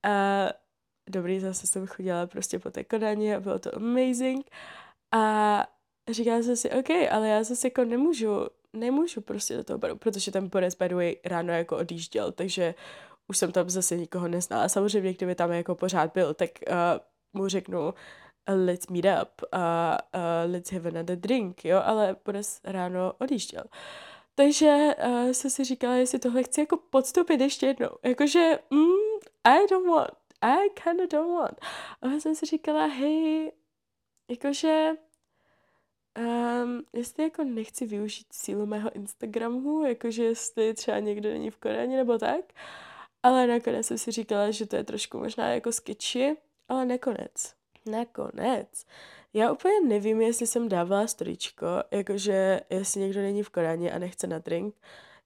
a 0.03 0.47
dobrý, 1.11 1.41
zase 1.41 1.67
jsem 1.67 1.87
chodila 1.87 2.27
prostě 2.27 2.59
po 2.59 2.71
té 2.71 2.85
Kodani 2.85 3.35
a 3.35 3.41
bylo 3.41 3.59
to 3.59 3.77
amazing 3.77 4.51
a 5.13 5.67
říkala 6.11 6.43
jsem 6.43 6.57
si, 6.57 6.71
OK, 6.71 6.91
ale 7.11 7.29
já 7.29 7.43
zase 7.43 7.67
jako 7.67 7.85
nemůžu, 7.85 8.47
nemůžu 8.73 9.21
prostě 9.21 9.57
do 9.57 9.65
toho 9.65 9.79
baru, 9.79 9.97
protože 9.97 10.33
ten 10.33 10.49
borec 10.49 10.75
by 10.75 10.89
the 10.89 10.95
way 10.95 11.17
ráno 11.25 11.53
jako 11.53 11.77
odjížděl, 11.77 12.33
takže 12.33 12.75
už 13.29 13.39
jsem 13.39 13.53
tam 13.53 13.71
zase 13.71 13.97
nikoho 13.97 14.29
neznala. 14.29 14.69
Samozřejmě, 14.69 15.13
kdyby 15.13 15.35
tam 15.35 15.53
jako 15.53 15.75
pořád 15.75 16.13
byl, 16.13 16.35
tak 16.35 16.51
uh, 16.69 16.75
mu 17.33 17.49
řeknu, 17.49 17.95
let's 18.49 18.89
meet 18.89 19.05
up 19.23 19.43
a 19.53 19.99
uh, 20.15 20.53
let's 20.53 20.73
have 20.73 20.89
another 20.89 21.17
drink, 21.17 21.65
jo, 21.65 21.83
ale 21.85 22.17
Boris 22.25 22.61
ráno 22.65 23.13
odjížděl. 23.19 23.65
Takže 24.35 24.95
uh, 25.07 25.31
jsem 25.31 25.51
si 25.51 25.65
říkala, 25.65 25.95
jestli 25.95 26.19
tohle 26.19 26.43
chci 26.43 26.61
jako 26.61 26.77
podstoupit 26.77 27.41
ještě 27.41 27.67
jednou. 27.67 27.91
Jakože, 28.03 28.59
mm, 28.71 29.21
I 29.45 29.67
don't 29.71 29.89
want, 29.89 30.11
I 30.41 30.71
kinda 30.71 31.07
don't 31.07 31.39
want. 31.39 31.61
A 32.03 32.21
jsem 32.21 32.35
si 32.35 32.47
říkala, 32.47 32.87
hej, 32.87 33.53
jakože, 34.31 34.91
um, 36.19 36.83
jestli 36.93 37.25
jako 37.25 37.45
nechci 37.45 37.87
využít 37.87 38.27
sílu 38.33 38.67
mého 38.67 38.93
Instagramu, 38.93 39.87
jakože 39.87 40.25
jestli 40.25 40.75
třeba 40.75 40.99
někdo 40.99 41.31
není 41.31 41.51
v 41.51 41.57
Koreani 41.57 41.97
nebo 41.97 42.19
tak, 42.19 42.45
ale 43.23 43.47
nakonec 43.47 43.87
jsem 43.87 43.99
si 43.99 44.11
říkala, 44.11 44.51
že 44.51 44.67
to 44.67 44.77
je 44.77 44.85
trošku 44.85 45.19
možná 45.19 45.49
jako 45.49 45.73
sketchy, 45.73 46.37
ale 46.71 46.87
nakonec 46.87 47.61
nakonec. 47.87 48.87
Já 49.35 49.53
úplně 49.53 49.81
nevím, 49.81 50.21
jestli 50.21 50.47
jsem 50.47 50.69
dávala 50.69 51.07
storičko, 51.07 51.67
jakože 51.91 52.61
jestli 52.71 53.01
někdo 53.01 53.21
není 53.21 53.43
v 53.43 53.51
Koráně 53.51 53.93
a 53.93 53.99
nechce 53.99 54.27
na 54.27 54.39
drink. 54.39 54.75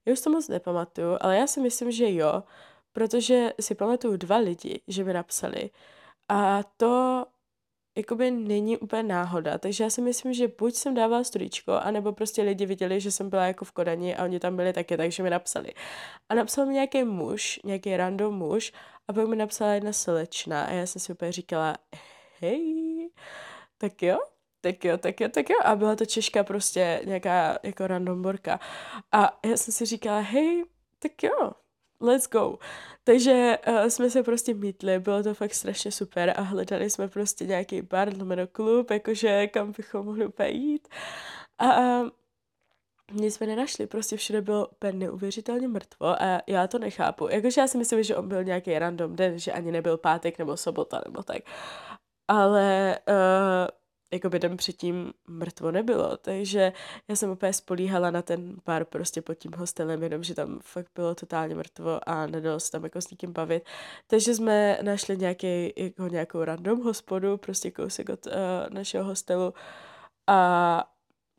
Já 0.05 0.13
už 0.13 0.21
to 0.21 0.29
moc 0.29 0.47
nepamatuju, 0.47 1.17
ale 1.21 1.37
já 1.37 1.47
si 1.47 1.59
myslím, 1.59 1.91
že 1.91 2.13
jo, 2.13 2.43
protože 2.93 3.53
si 3.61 3.75
pamatuju 3.75 4.17
dva 4.17 4.37
lidi, 4.37 4.81
že 4.87 5.03
mi 5.03 5.13
napsali. 5.13 5.69
A 6.29 6.63
to 6.77 7.25
jakoby 7.95 8.31
není 8.31 8.77
úplně 8.77 9.03
náhoda, 9.03 9.57
takže 9.57 9.83
já 9.83 9.89
si 9.89 10.01
myslím, 10.01 10.33
že 10.33 10.47
buď 10.47 10.75
jsem 10.75 10.93
dávala 10.93 11.23
storičko, 11.23 11.73
anebo 11.73 12.11
prostě 12.11 12.41
lidi 12.41 12.65
viděli, 12.65 13.01
že 13.01 13.11
jsem 13.11 13.29
byla 13.29 13.45
jako 13.45 13.65
v 13.65 13.71
Kodani 13.71 14.15
a 14.15 14.23
oni 14.23 14.39
tam 14.39 14.55
byli 14.55 14.73
taky, 14.73 14.97
takže 14.97 15.23
mi 15.23 15.29
napsali. 15.29 15.73
A 16.29 16.35
napsal 16.35 16.65
mi 16.65 16.73
nějaký 16.73 17.03
muž, 17.03 17.59
nějaký 17.63 17.97
random 17.97 18.35
muž 18.35 18.73
a 19.07 19.13
pak 19.13 19.27
mi 19.27 19.35
napsala 19.35 19.73
jedna 19.73 19.93
slečna 19.93 20.63
a 20.63 20.71
já 20.71 20.85
jsem 20.85 20.99
si 20.99 21.13
úplně 21.13 21.31
říkala, 21.31 21.75
hej, 22.39 23.09
tak 23.77 24.01
jo, 24.03 24.17
tak 24.61 24.85
jo, 24.85 24.97
tak 24.97 25.21
jo, 25.21 25.29
tak 25.29 25.49
jo. 25.49 25.55
A 25.63 25.75
byla 25.75 25.95
to 25.95 26.05
Češka 26.05 26.43
prostě 26.43 27.01
nějaká 27.05 27.57
jako 27.63 27.87
random 27.87 28.21
borka. 28.21 28.59
A 29.11 29.39
já 29.45 29.57
jsem 29.57 29.73
si 29.73 29.85
říkala, 29.85 30.19
hej, 30.19 30.65
tak 30.99 31.23
jo, 31.23 31.51
let's 32.01 32.29
go. 32.29 32.57
Takže 33.03 33.57
uh, 33.67 33.85
jsme 33.85 34.09
se 34.09 34.23
prostě 34.23 34.53
mítli, 34.53 34.99
bylo 34.99 35.23
to 35.23 35.33
fakt 35.33 35.53
strašně 35.53 35.91
super 35.91 36.33
a 36.37 36.41
hledali 36.41 36.89
jsme 36.89 37.07
prostě 37.07 37.45
nějaký 37.45 37.81
bar, 37.81 38.17
lomeno 38.17 38.47
klub, 38.47 38.91
jakože 38.91 39.47
kam 39.47 39.73
bychom 39.77 40.05
mohli 40.05 40.25
úplně 40.25 40.49
jít. 40.49 40.87
A 41.57 41.79
uh, 41.79 42.09
nic 43.11 43.35
jsme 43.35 43.47
nenašli, 43.47 43.87
prostě 43.87 44.17
všude 44.17 44.41
bylo 44.41 44.67
úplně 44.67 44.93
neuvěřitelně 44.93 45.67
mrtvo 45.67 46.21
a 46.21 46.41
já 46.47 46.67
to 46.67 46.79
nechápu. 46.79 47.27
Jakože 47.27 47.61
já 47.61 47.67
si 47.67 47.77
myslím, 47.77 48.03
že 48.03 48.15
on 48.15 48.27
byl 48.27 48.43
nějaký 48.43 48.79
random 48.79 49.15
den, 49.15 49.39
že 49.39 49.51
ani 49.51 49.71
nebyl 49.71 49.97
pátek 49.97 50.39
nebo 50.39 50.57
sobota 50.57 51.01
nebo 51.05 51.23
tak 51.23 51.37
ale 52.27 52.99
uh, 53.07 53.67
jako 54.13 54.29
by 54.29 54.39
den 54.39 54.57
předtím 54.57 55.13
mrtvo 55.27 55.71
nebylo, 55.71 56.17
takže 56.17 56.73
já 57.07 57.15
jsem 57.15 57.29
úplně 57.29 57.53
spolíhala 57.53 58.11
na 58.11 58.21
ten 58.21 58.55
pár 58.63 58.85
prostě 58.85 59.21
pod 59.21 59.33
tím 59.33 59.51
hostelem, 59.57 60.03
jenom 60.03 60.23
že 60.23 60.35
tam 60.35 60.59
fakt 60.63 60.87
bylo 60.95 61.15
totálně 61.15 61.55
mrtvo 61.55 62.09
a 62.09 62.27
nedalo 62.27 62.59
se 62.59 62.71
tam 62.71 62.83
jako 62.83 63.01
s 63.01 63.09
nikým 63.09 63.33
bavit. 63.33 63.63
Takže 64.07 64.35
jsme 64.35 64.79
našli 64.81 65.17
nějaký, 65.17 65.73
jako 65.77 66.07
nějakou 66.07 66.43
random 66.43 66.81
hospodu, 66.81 67.37
prostě 67.37 67.71
kousek 67.71 68.09
od 68.09 68.25
uh, 68.25 68.33
našeho 68.69 69.05
hostelu 69.05 69.53
a 70.27 70.91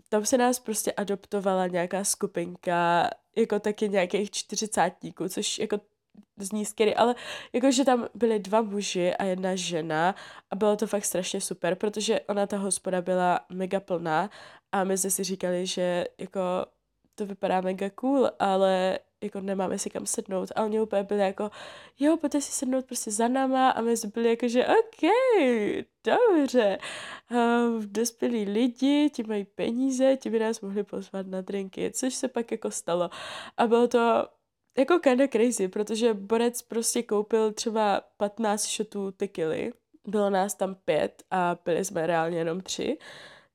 tam 0.08 0.26
se 0.26 0.38
nás 0.38 0.58
prostě 0.58 0.92
adoptovala 0.92 1.66
nějaká 1.66 2.04
skupinka, 2.04 3.10
jako 3.36 3.60
taky 3.60 3.88
nějakých 3.88 4.30
čtyřicátníků, 4.30 5.28
což 5.28 5.58
jako 5.58 5.80
zní 6.36 6.64
scary, 6.64 6.94
ale 6.94 7.14
jakože 7.52 7.84
tam 7.84 8.06
byly 8.14 8.38
dva 8.38 8.62
muži 8.62 9.14
a 9.14 9.24
jedna 9.24 9.56
žena 9.56 10.14
a 10.50 10.56
bylo 10.56 10.76
to 10.76 10.86
fakt 10.86 11.04
strašně 11.04 11.40
super, 11.40 11.74
protože 11.74 12.20
ona 12.20 12.46
ta 12.46 12.58
hospoda 12.58 13.02
byla 13.02 13.40
mega 13.52 13.80
plná 13.80 14.30
a 14.72 14.84
my 14.84 14.98
jsme 14.98 15.10
si 15.10 15.24
říkali, 15.24 15.66
že 15.66 16.06
jako 16.18 16.40
to 17.14 17.26
vypadá 17.26 17.60
mega 17.60 17.90
cool, 17.90 18.30
ale 18.38 18.98
jako 19.22 19.40
nemáme 19.40 19.78
si 19.78 19.90
kam 19.90 20.06
sednout. 20.06 20.52
A 20.56 20.64
oni 20.64 20.80
úplně 20.80 21.02
byli 21.02 21.20
jako, 21.20 21.50
jo, 21.98 22.16
pojďte 22.16 22.40
si 22.40 22.52
sednout 22.52 22.86
prostě 22.86 23.10
za 23.10 23.28
náma 23.28 23.70
a 23.70 23.80
my 23.80 23.96
jsme 23.96 24.10
byli 24.14 24.28
jako, 24.28 24.48
že 24.48 24.66
OK, 24.66 25.10
dobře, 26.04 26.78
uh, 27.30 27.84
dospělí 27.84 28.44
lidi, 28.44 29.10
ti 29.10 29.22
mají 29.22 29.44
peníze, 29.44 30.16
ti 30.16 30.30
by 30.30 30.38
nás 30.38 30.60
mohli 30.60 30.82
pozvat 30.82 31.26
na 31.26 31.40
drinky, 31.40 31.90
což 31.90 32.14
se 32.14 32.28
pak 32.28 32.50
jako 32.50 32.70
stalo. 32.70 33.10
A 33.56 33.66
bylo 33.66 33.88
to 33.88 34.28
jako 34.78 34.98
kinda 34.98 35.28
crazy, 35.28 35.68
protože 35.68 36.14
Borec 36.14 36.62
prostě 36.62 37.02
koupil 37.02 37.52
třeba 37.52 38.00
15 38.16 38.76
shotů 38.76 39.10
tequily, 39.10 39.72
bylo 40.06 40.30
nás 40.30 40.54
tam 40.54 40.74
pět 40.74 41.22
a 41.30 41.54
pili 41.54 41.84
jsme 41.84 42.06
reálně 42.06 42.38
jenom 42.38 42.60
tři, 42.60 42.98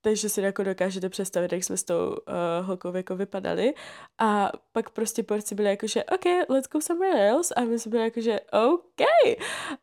takže 0.02 0.30
si 0.30 0.42
jako 0.42 0.64
dokážete 0.64 1.10
představit, 1.10 1.52
jak 1.52 1.64
jsme 1.64 1.78
s 1.78 1.84
tou 1.84 2.10
uh, 2.10 2.16
holkou 2.62 2.96
jako 2.96 3.16
vypadali. 3.16 3.74
A 4.18 4.52
pak 4.72 4.90
prostě 4.90 5.24
porci 5.24 5.56
byli 5.56 5.70
jako, 5.70 5.88
že 5.88 6.04
OK, 6.04 6.26
let's 6.50 6.70
go 6.70 6.82
somewhere 6.82 7.30
else. 7.30 7.54
A 7.54 7.62
my 7.62 7.80
jsme 7.80 7.90
byli 7.90 8.04
jako, 8.04 8.22
že 8.22 8.40
OK. 8.70 9.02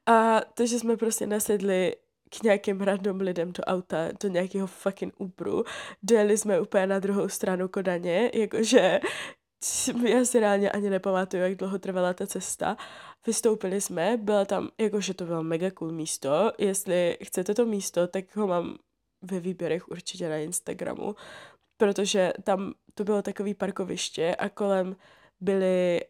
A 0.06 0.40
takže 0.54 0.78
jsme 0.78 0.96
prostě 0.96 1.26
nasedli 1.26 1.96
k 2.30 2.42
nějakým 2.42 2.80
random 2.80 3.20
lidem 3.20 3.52
do 3.52 3.64
auta, 3.64 4.08
do 4.22 4.28
nějakého 4.28 4.66
fucking 4.66 5.14
Uberu. 5.18 5.64
Dojeli 6.02 6.38
jsme 6.38 6.60
úplně 6.60 6.86
na 6.86 6.98
druhou 6.98 7.28
stranu 7.28 7.68
Kodaně, 7.68 8.30
jakože 8.34 9.00
já 10.08 10.24
si 10.24 10.40
reálně 10.40 10.70
ani 10.70 10.90
nepamatuju, 10.90 11.42
jak 11.42 11.54
dlouho 11.54 11.78
trvala 11.78 12.14
ta 12.14 12.26
cesta. 12.26 12.76
Vystoupili 13.26 13.80
jsme, 13.80 14.16
byla 14.16 14.44
tam, 14.44 14.68
jakože 14.78 15.14
to 15.14 15.24
bylo 15.24 15.42
mega 15.42 15.70
cool 15.70 15.92
místo. 15.92 16.52
Jestli 16.58 17.18
chcete 17.24 17.54
to 17.54 17.66
místo, 17.66 18.06
tak 18.08 18.36
ho 18.36 18.46
mám 18.46 18.78
ve 19.22 19.40
výběrech 19.40 19.88
určitě 19.88 20.28
na 20.28 20.36
Instagramu, 20.36 21.14
protože 21.76 22.32
tam 22.44 22.74
to 22.94 23.04
bylo 23.04 23.22
takový 23.22 23.54
parkoviště 23.54 24.34
a 24.34 24.48
kolem 24.48 24.96
byly 25.40 26.00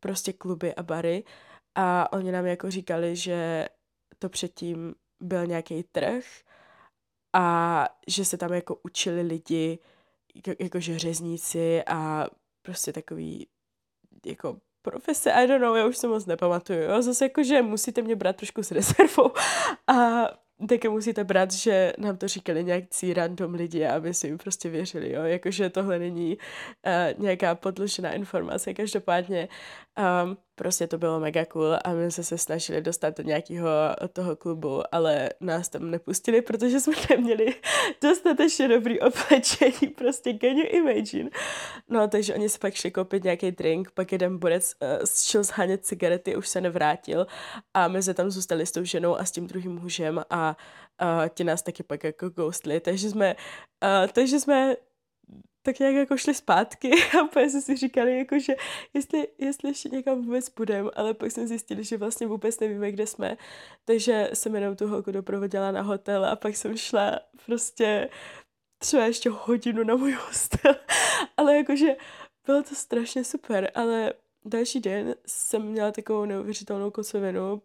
prostě 0.00 0.32
kluby 0.32 0.74
a 0.74 0.82
bary 0.82 1.24
a 1.74 2.12
oni 2.12 2.32
nám 2.32 2.46
jako 2.46 2.70
říkali, 2.70 3.16
že 3.16 3.68
to 4.18 4.28
předtím 4.28 4.94
byl 5.20 5.46
nějaký 5.46 5.82
trh 5.82 6.24
a 7.32 7.88
že 8.08 8.24
se 8.24 8.38
tam 8.38 8.52
jako 8.52 8.80
učili 8.84 9.22
lidi, 9.22 9.78
jako, 10.34 10.62
jakože 10.62 10.98
řezníci 10.98 11.82
a 11.86 12.26
prostě 12.66 12.92
takový 12.92 13.46
jako 14.26 14.56
profese, 14.82 15.32
I 15.32 15.46
don't 15.46 15.62
know, 15.62 15.76
já 15.76 15.86
už 15.86 15.96
se 15.96 16.08
moc 16.08 16.26
nepamatuju, 16.26 16.82
jo? 16.82 17.02
zase 17.02 17.24
jako, 17.24 17.42
že 17.42 17.62
musíte 17.62 18.02
mě 18.02 18.16
brát 18.16 18.36
trošku 18.36 18.62
s 18.62 18.70
rezervou. 18.70 19.30
A 19.86 20.28
taky 20.68 20.88
musíte 20.88 21.24
brát, 21.24 21.52
že 21.52 21.92
nám 21.98 22.16
to 22.16 22.28
říkali 22.28 22.64
nějaký 22.64 23.14
random 23.14 23.54
lidi 23.54 23.84
a 23.84 23.96
aby 23.96 24.14
si 24.14 24.26
jim 24.26 24.38
prostě 24.38 24.68
věřili, 24.68 25.12
jo, 25.12 25.22
jakože 25.22 25.70
tohle 25.70 25.98
není 25.98 26.36
uh, 26.36 27.22
nějaká 27.22 27.54
podložená 27.54 28.12
informace, 28.12 28.74
každopádně 28.74 29.48
um, 30.24 30.36
prostě 30.56 30.86
to 30.86 30.98
bylo 30.98 31.20
mega 31.20 31.44
cool 31.44 31.74
a 31.84 31.92
my 31.92 32.10
jsme 32.10 32.24
se 32.24 32.38
snažili 32.38 32.82
dostat 32.82 33.16
do 33.16 33.22
nějakého 33.22 33.68
toho 34.12 34.36
klubu, 34.36 34.82
ale 34.92 35.30
nás 35.40 35.68
tam 35.68 35.90
nepustili, 35.90 36.42
protože 36.42 36.80
jsme 36.80 36.94
neměli 37.10 37.54
dostatečně 38.02 38.68
dobrý 38.68 39.00
oblečení, 39.00 39.92
prostě 39.96 40.38
can 40.40 40.56
you 40.56 40.66
imagine? 40.68 41.30
No, 41.88 42.08
takže 42.08 42.34
oni 42.34 42.48
se 42.48 42.58
pak 42.58 42.74
šli 42.74 42.90
koupit 42.90 43.24
nějaký 43.24 43.50
drink, 43.50 43.90
pak 43.90 44.12
jeden 44.12 44.38
borec 44.38 44.74
uh, 44.80 45.06
šel 45.22 45.44
zhánět 45.44 45.86
cigarety, 45.86 46.36
už 46.36 46.48
se 46.48 46.60
nevrátil 46.60 47.26
a 47.74 47.88
my 47.88 48.02
se 48.02 48.14
tam 48.14 48.30
zůstali 48.30 48.66
s 48.66 48.72
tou 48.72 48.84
ženou 48.84 49.16
a 49.16 49.24
s 49.24 49.30
tím 49.30 49.46
druhým 49.46 49.74
mužem 49.74 50.24
a 50.30 50.56
uh, 51.02 51.28
ti 51.28 51.44
nás 51.44 51.62
taky 51.62 51.82
pak 51.82 52.04
jako 52.04 52.28
ghostli, 52.28 52.80
takže 52.80 53.10
jsme, 53.10 53.36
uh, 53.84 54.12
takže 54.12 54.40
jsme 54.40 54.76
tak 55.66 55.78
nějak 55.78 55.94
jako 55.94 56.16
šli 56.16 56.34
zpátky 56.34 56.90
a 57.18 57.22
úplně 57.22 57.50
jsme 57.50 57.60
si 57.60 57.76
říkali, 57.76 58.18
jako, 58.18 58.38
že 58.38 58.54
jestli, 58.94 59.28
jestli 59.38 59.68
ještě 59.68 59.88
někam 59.88 60.22
vůbec 60.22 60.48
půjdeme, 60.48 60.90
ale 60.96 61.14
pak 61.14 61.30
jsme 61.30 61.46
zjistili, 61.46 61.84
že 61.84 61.96
vlastně 61.96 62.26
vůbec 62.26 62.60
nevíme, 62.60 62.92
kde 62.92 63.06
jsme, 63.06 63.36
takže 63.84 64.30
jsem 64.34 64.54
jenom 64.54 64.76
tu 64.76 64.86
holku 64.86 65.10
doprovodila 65.10 65.72
na 65.72 65.82
hotel 65.82 66.24
a 66.24 66.36
pak 66.36 66.56
jsem 66.56 66.76
šla 66.76 67.20
prostě 67.46 68.10
třeba 68.78 69.04
ještě 69.04 69.30
hodinu 69.30 69.84
na 69.84 69.96
můj 69.96 70.12
hostel, 70.12 70.76
ale 71.36 71.56
jakože 71.56 71.96
bylo 72.46 72.62
to 72.62 72.74
strašně 72.74 73.24
super, 73.24 73.70
ale 73.74 74.12
další 74.44 74.80
den 74.80 75.14
jsem 75.26 75.62
měla 75.62 75.92
takovou 75.92 76.24
neuvěřitelnou 76.24 76.90
kocovinu, 76.90 77.62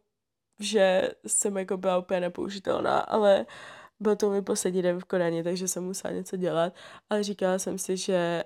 že 0.60 1.12
jsem 1.28 1.58
jako 1.58 1.78
byla 1.78 1.98
úplně 1.98 2.20
nepoužitelná, 2.20 3.00
ale 3.00 3.40
uh, 3.40 3.81
byl 4.02 4.16
to 4.16 4.30
můj 4.30 4.42
poslední 4.42 4.82
den 4.82 5.00
v 5.00 5.04
Kodani, 5.04 5.44
takže 5.44 5.68
jsem 5.68 5.84
musela 5.84 6.14
něco 6.14 6.38
dělat, 6.38 6.74
ale 7.10 7.24
říkala 7.24 7.60
jsem 7.60 7.78
si, 7.78 7.98
že, 7.98 8.44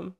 um, 0.00 0.14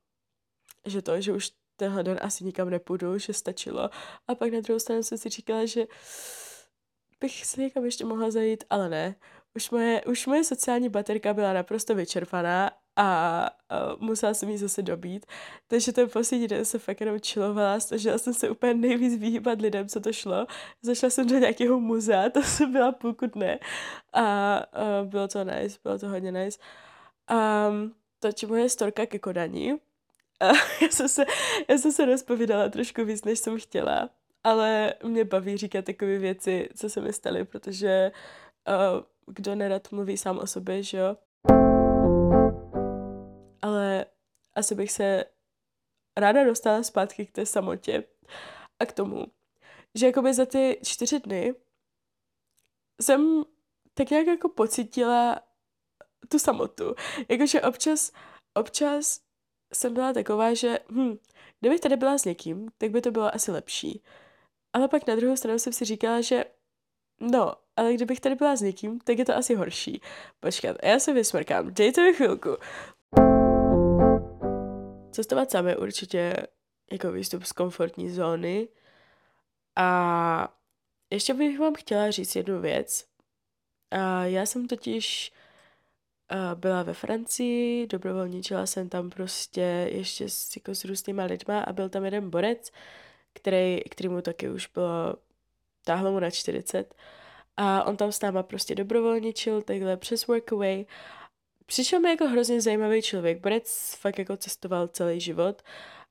že 0.87 1.03
to, 1.03 1.21
že 1.21 1.33
už 1.33 1.51
tenhle 1.77 2.03
den 2.03 2.19
asi 2.23 2.45
nikam 2.45 2.71
nepůjdu, 2.71 3.19
že 3.19 3.33
stačilo. 3.33 3.91
A 4.29 4.35
pak 4.35 4.53
na 4.53 4.61
druhou 4.61 4.79
stranu 4.79 5.03
jsem 5.03 5.19
si 5.19 5.29
říkala, 5.29 5.67
že 5.67 5.87
bych 7.21 7.47
se 7.47 7.61
někam 7.61 7.85
ještě 7.85 8.05
mohla 8.05 8.31
zajít, 8.31 8.65
ale 8.71 8.89
ne. 8.89 9.15
Už 9.55 9.71
moje, 9.71 10.05
už 10.05 10.27
moje 10.27 10.45
sociální 10.45 10.89
baterka 10.89 11.35
byla 11.35 11.53
naprosto 11.53 11.95
vyčerpaná 11.95 12.71
a 12.99 13.51
uh, 13.97 14.03
musela 14.03 14.35
jsem 14.35 14.49
jí 14.49 14.59
zase 14.59 14.83
dobít. 14.83 15.27
Takže 15.67 15.93
ten 15.93 16.09
poslední 16.09 16.49
den 16.49 16.65
se 16.65 16.79
fakt 16.79 17.01
jenom 17.01 17.21
čilovala, 17.21 17.81
snažila 17.81 18.19
jsem 18.19 18.35
se 18.35 18.51
úplně 18.51 18.75
nejvíc 18.75 19.21
vyhýbat 19.21 19.61
lidem, 19.61 19.89
co 19.89 20.01
to 20.01 20.13
šlo. 20.13 20.47
Zašla 20.83 21.11
jsem 21.11 21.27
do 21.27 21.39
nějakého 21.39 21.81
muzea, 21.81 22.31
to 22.31 22.43
jsem 22.43 22.73
byla 22.73 22.93
půlku 22.93 23.27
dne 23.27 23.59
a 24.13 24.57
uh, 25.03 25.09
bylo 25.09 25.29
to 25.29 25.45
nice, 25.45 25.79
bylo 25.85 25.99
to 25.99 26.09
hodně 26.09 26.33
nice. 26.33 26.59
Um, 27.31 27.95
toč 28.21 28.43
moje 28.43 28.69
storka 28.69 29.07
ke 29.07 29.19
kodaní. 29.19 29.73
Uh, 29.73 29.79
já, 30.83 30.89
jsem 30.89 31.09
se, 31.09 31.25
já 31.69 31.79
jsem 31.79 31.93
se 31.93 32.05
rozpovídala 32.05 32.69
trošku 32.69 33.05
víc, 33.05 33.25
než 33.25 33.39
jsem 33.39 33.59
chtěla, 33.59 34.11
ale 34.45 34.95
mě 35.05 35.25
baví 35.25 35.57
říkat 35.57 35.85
takové 35.85 36.19
věci, 36.19 36.69
co 36.77 36.91
se 36.91 37.01
mi 37.01 37.13
staly, 37.13 37.45
protože 37.45 38.13
uh, 38.69 39.03
kdo 39.27 39.55
nerad 39.55 39.93
mluví 39.93 40.17
sám 40.17 40.39
o 40.39 40.47
sobě, 40.47 40.83
že 40.83 40.99
jo? 40.99 41.17
Asi 44.59 44.75
bych 44.75 44.93
se 44.93 45.25
ráda 46.17 46.45
dostala 46.45 46.83
zpátky 46.83 47.27
k 47.27 47.33
té 47.33 47.47
samotě 47.47 48.05
a 48.79 48.87
k 48.87 48.93
tomu, 48.93 49.27
že 49.95 50.07
jakoby 50.07 50.35
za 50.35 50.47
ty 50.47 50.81
čtyři 50.85 51.21
dny 51.21 51.55
jsem 53.03 53.45
tak 53.95 54.11
nějak 54.11 54.27
jako 54.27 54.49
pocítila 54.49 55.41
tu 56.29 56.39
samotu. 56.39 56.95
Jakože 57.29 57.61
občas, 57.63 58.13
občas 58.55 59.21
jsem 59.75 59.95
byla 59.95 60.13
taková, 60.13 60.55
že 60.55 60.79
hm, 60.91 61.19
kdybych 61.61 61.81
tady 61.81 61.97
byla 61.97 62.19
s 62.19 62.25
někým, 62.25 62.69
tak 62.79 62.91
by 62.91 63.01
to 63.01 63.11
bylo 63.11 63.35
asi 63.35 63.51
lepší. 63.51 64.03
Ale 64.73 64.89
pak 64.89 65.07
na 65.07 65.17
druhou 65.17 65.37
stranu 65.37 65.59
jsem 65.59 65.73
si 65.73 65.85
říkala, 65.85 66.21
že 66.21 66.45
no, 67.21 67.55
ale 67.77 67.95
kdybych 67.95 68.21
tady 68.21 68.35
byla 68.35 68.57
s 68.57 68.61
někým, 68.61 69.01
tak 69.01 69.19
je 69.19 69.25
to 69.25 69.37
asi 69.37 69.55
horší. 69.55 70.01
Počkat, 70.41 70.77
já 70.83 70.99
se 70.99 71.13
vysmrkám, 71.13 71.75
dejte 71.75 72.03
mi 72.03 72.15
chvilku. 72.15 72.57
Cestovat 75.19 75.51
sami 75.51 75.77
určitě 75.77 76.37
jako 76.93 77.13
výstup 77.13 77.45
z 77.45 77.53
komfortní 77.53 78.11
zóny. 78.11 78.69
A 79.77 80.55
ještě 81.11 81.35
bych 81.35 81.59
vám 81.59 81.75
chtěla 81.75 82.11
říct 82.11 82.37
jednu 82.37 82.61
věc. 82.61 83.07
A 83.91 84.25
já 84.25 84.47
jsem 84.47 84.69
totiž 84.69 85.33
byla 86.55 86.83
ve 86.83 86.95
Francii, 86.95 87.87
dobrovolničila 87.87 88.67
jsem 88.67 88.89
tam 88.89 89.11
prostě 89.11 89.91
ještě 89.93 90.29
s, 90.29 90.57
jako 90.57 90.75
s 90.75 90.85
různýma 90.85 91.25
lidma 91.25 91.61
a 91.61 91.73
byl 91.73 91.89
tam 91.89 92.05
jeden 92.05 92.31
borec, 92.31 92.71
který, 93.33 93.81
který 93.81 94.09
mu 94.09 94.23
taky 94.23 94.51
už 94.51 94.67
bylo, 94.67 95.17
táhlo 95.85 96.13
mu 96.13 96.21
na 96.21 96.31
40 96.31 96.95
a 97.57 97.85
on 97.85 97.97
tam 97.97 98.13
s 98.13 98.21
náma 98.21 98.43
prostě 98.43 98.75
dobrovolničil 98.75 99.63
takhle 99.63 99.97
přes 99.97 100.27
Workaway 100.27 100.85
Přišel 101.69 102.01
mi 102.01 102.09
jako 102.09 102.29
hrozně 102.29 102.61
zajímavý 102.61 103.03
člověk. 103.03 103.41
Borec 103.41 103.95
fakt 103.99 104.19
jako 104.19 104.37
cestoval 104.37 104.89
celý 104.89 105.21
život 105.21 105.63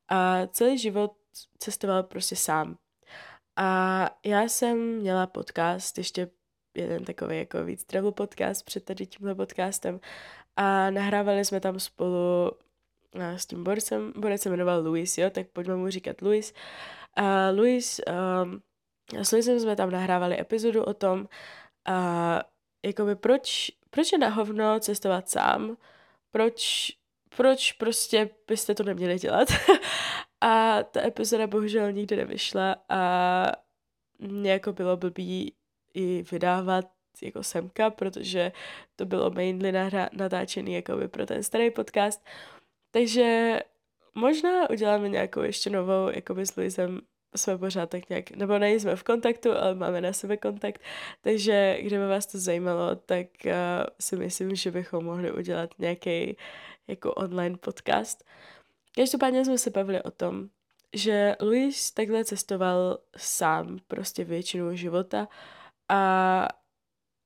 a 0.07 0.47
celý 0.47 0.77
život 0.77 1.11
cestoval 1.59 2.03
prostě 2.03 2.35
sám. 2.35 2.77
A 3.55 4.09
já 4.25 4.41
jsem 4.41 4.77
měla 4.77 5.27
podcast, 5.27 5.97
ještě 5.97 6.29
jeden 6.73 7.03
takový 7.03 7.37
jako 7.37 7.63
víc 7.63 7.83
travel 7.83 8.11
podcast 8.11 8.65
před 8.65 8.85
tady 8.85 9.05
tímhle 9.05 9.35
podcastem 9.35 9.99
a 10.55 10.89
nahrávali 10.89 11.45
jsme 11.45 11.59
tam 11.59 11.79
spolu 11.79 12.51
s 13.13 13.45
tím 13.45 13.63
borcem, 13.63 14.13
borec 14.15 14.41
se 14.41 14.49
jmenoval 14.49 14.83
Luis, 14.83 15.17
jo, 15.17 15.29
tak 15.29 15.47
pojďme 15.47 15.75
mu 15.75 15.89
říkat 15.89 16.21
Luis. 16.21 16.53
A 17.15 17.49
Luis, 17.49 18.01
um, 18.43 18.61
s 19.23 19.31
Luisem 19.31 19.59
jsme 19.59 19.75
tam 19.75 19.91
nahrávali 19.91 20.39
epizodu 20.39 20.83
o 20.83 20.93
tom, 20.93 21.27
a 21.85 22.41
jakoby 22.85 23.15
proč 23.15 23.71
proč 23.97 24.11
je 24.11 24.17
na 24.17 24.29
hovno 24.29 24.79
cestovat 24.79 25.29
sám, 25.29 25.77
proč, 26.31 26.91
proč 27.37 27.71
prostě 27.71 28.29
byste 28.47 28.75
to 28.75 28.83
neměli 28.83 29.19
dělat. 29.19 29.47
a 30.41 30.83
ta 30.83 31.01
epizoda 31.07 31.47
bohužel 31.47 31.91
nikdy 31.91 32.15
nevyšla 32.15 32.75
a 32.89 33.01
mě 34.19 34.51
jako 34.51 34.73
bylo 34.73 34.97
blbý 34.97 35.53
i 35.93 36.23
vydávat 36.31 36.85
jako 37.21 37.43
semka, 37.43 37.89
protože 37.89 38.51
to 38.95 39.05
bylo 39.05 39.29
mainly 39.29 39.73
natáčený 40.11 40.73
jako 40.73 40.97
pro 41.07 41.25
ten 41.25 41.43
starý 41.43 41.71
podcast. 41.71 42.25
Takže 42.91 43.59
možná 44.15 44.69
uděláme 44.69 45.09
nějakou 45.09 45.41
ještě 45.41 45.69
novou, 45.69 46.09
jako 46.09 46.35
s 46.39 46.55
Luisem 46.55 47.01
jsme 47.35 47.57
pořád 47.57 47.89
tak 47.89 48.09
nějak, 48.09 48.31
nebo 48.31 48.59
nejsme 48.59 48.95
v 48.95 49.03
kontaktu, 49.03 49.51
ale 49.51 49.75
máme 49.75 50.01
na 50.01 50.13
sebe 50.13 50.37
kontakt, 50.37 50.81
takže 51.21 51.77
kdyby 51.81 52.07
vás 52.07 52.25
to 52.25 52.39
zajímalo, 52.39 52.95
tak 52.95 53.27
uh, 53.45 53.51
si 53.99 54.15
myslím, 54.15 54.55
že 54.55 54.71
bychom 54.71 55.05
mohli 55.05 55.31
udělat 55.31 55.69
nějaký 55.79 56.37
jako 56.87 57.13
online 57.13 57.57
podcast. 57.57 58.23
Každopádně 58.95 59.45
jsme 59.45 59.57
se 59.57 59.69
bavili 59.69 60.03
o 60.03 60.11
tom, 60.11 60.49
že 60.93 61.35
Luis 61.41 61.91
takhle 61.91 62.25
cestoval 62.25 62.97
sám 63.17 63.79
prostě 63.87 64.23
většinu 64.23 64.75
života 64.75 65.27
a 65.89 66.47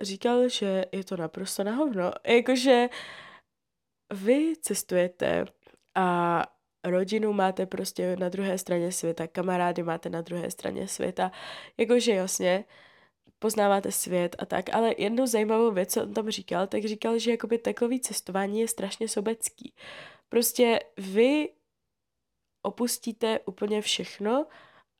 říkal, 0.01 0.49
že 0.49 0.85
je 0.91 1.03
to 1.03 1.17
naprosto 1.17 1.63
na 1.63 1.71
hovno. 1.71 2.11
Jakože 2.27 2.89
vy 4.13 4.53
cestujete 4.61 5.45
a 5.95 6.43
rodinu 6.83 7.33
máte 7.33 7.65
prostě 7.65 8.15
na 8.15 8.29
druhé 8.29 8.57
straně 8.57 8.91
světa, 8.91 9.27
kamarády 9.27 9.83
máte 9.83 10.09
na 10.09 10.21
druhé 10.21 10.51
straně 10.51 10.87
světa, 10.87 11.31
jakože 11.77 12.11
jasně, 12.11 12.65
poznáváte 13.39 13.91
svět 13.91 14.35
a 14.39 14.45
tak, 14.45 14.73
ale 14.73 14.95
jednu 14.97 15.27
zajímavou 15.27 15.71
věc, 15.71 15.93
co 15.93 16.03
on 16.03 16.13
tam 16.13 16.29
říkal, 16.29 16.67
tak 16.67 16.85
říkal, 16.85 17.19
že 17.19 17.31
jakoby 17.31 17.57
takový 17.57 17.99
cestování 17.99 18.59
je 18.59 18.67
strašně 18.67 19.07
sobecký. 19.07 19.73
Prostě 20.29 20.79
vy 20.97 21.49
opustíte 22.61 23.39
úplně 23.39 23.81
všechno 23.81 24.45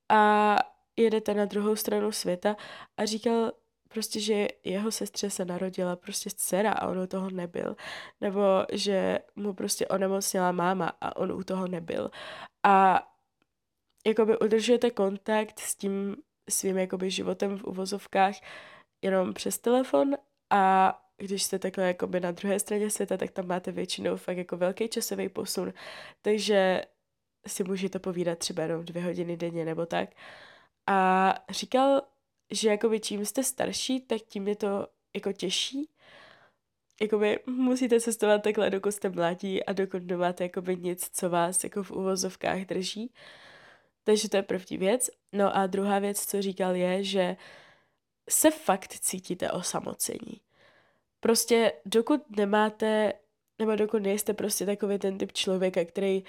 a 0.10 0.56
jedete 0.98 1.34
na 1.34 1.46
druhou 1.46 1.76
stranu 1.76 2.12
světa 2.12 2.56
a 2.98 3.06
říkal 3.06 3.52
prostě, 3.94 4.20
že 4.20 4.48
jeho 4.64 4.92
sestře 4.92 5.30
se 5.30 5.46
narodila 5.46 5.96
prostě 5.96 6.30
dcera 6.36 6.72
a 6.72 6.88
on 6.88 7.00
u 7.00 7.08
toho 7.08 7.30
nebyl. 7.30 7.76
Nebo 8.22 8.42
že 8.72 9.20
mu 9.36 9.54
prostě 9.54 9.88
onemocněla 9.88 10.52
máma 10.52 10.92
a 11.02 11.16
on 11.16 11.32
u 11.32 11.44
toho 11.44 11.68
nebyl. 11.68 12.12
A 12.64 13.08
jakoby 14.06 14.40
udržujete 14.40 14.92
kontakt 14.92 15.60
s 15.60 15.76
tím 15.76 16.16
svým 16.50 16.78
jakoby 16.78 17.12
životem 17.12 17.58
v 17.58 17.64
uvozovkách 17.64 18.36
jenom 19.02 19.34
přes 19.34 19.58
telefon 19.60 20.16
a 20.50 20.98
když 21.18 21.44
jste 21.44 21.60
takhle 21.60 21.88
jakoby 21.88 22.20
na 22.20 22.32
druhé 22.32 22.60
straně 22.60 22.90
světa, 22.90 23.18
tak 23.18 23.32
tam 23.32 23.48
máte 23.48 23.72
většinou 23.72 24.18
fakt 24.18 24.38
jako 24.38 24.58
velký 24.58 24.90
časový 24.90 25.30
posun, 25.30 25.74
takže 26.22 26.82
si 27.48 27.64
můžete 27.64 28.00
povídat 28.00 28.38
třeba 28.38 28.64
jenom 28.64 28.86
dvě 28.86 29.04
hodiny 29.04 29.38
denně 29.38 29.66
nebo 29.66 29.86
tak. 29.86 30.10
A 30.88 31.34
říkal, 31.50 32.02
že 32.52 32.70
jakoby 32.70 33.00
čím 33.00 33.26
jste 33.26 33.44
starší, 33.44 34.02
tak 34.02 34.22
tím 34.22 34.48
je 34.48 34.56
to 34.56 34.88
jako 35.14 35.34
těžší. 35.34 35.90
Jakoby 37.02 37.40
musíte 37.46 38.00
cestovat 38.00 38.44
takhle, 38.44 38.70
dokud 38.70 38.92
jste 38.92 39.10
mladí 39.10 39.64
a 39.64 39.74
dokud 39.74 40.04
nemáte 40.04 40.44
jakoby 40.44 40.76
nic, 40.76 41.10
co 41.14 41.30
vás 41.30 41.64
jako 41.64 41.84
v 41.84 41.92
uvozovkách 41.92 42.66
drží. 42.66 43.14
Takže 44.04 44.30
to 44.30 44.38
je 44.38 44.44
první 44.44 44.78
věc. 44.78 45.10
No 45.34 45.56
a 45.56 45.68
druhá 45.68 46.00
věc, 46.00 46.26
co 46.26 46.42
říkal, 46.42 46.76
je, 46.76 47.04
že 47.04 47.38
se 48.30 48.52
fakt 48.52 48.94
cítíte 49.00 49.52
osamocení. 49.52 50.42
Prostě 51.20 51.74
dokud 51.86 52.38
nemáte, 52.38 53.14
nebo 53.60 53.76
dokud 53.76 54.04
nejste 54.04 54.34
prostě 54.34 54.66
takový 54.66 55.00
ten 55.00 55.18
typ 55.18 55.32
člověka, 55.32 55.86
který 55.86 56.24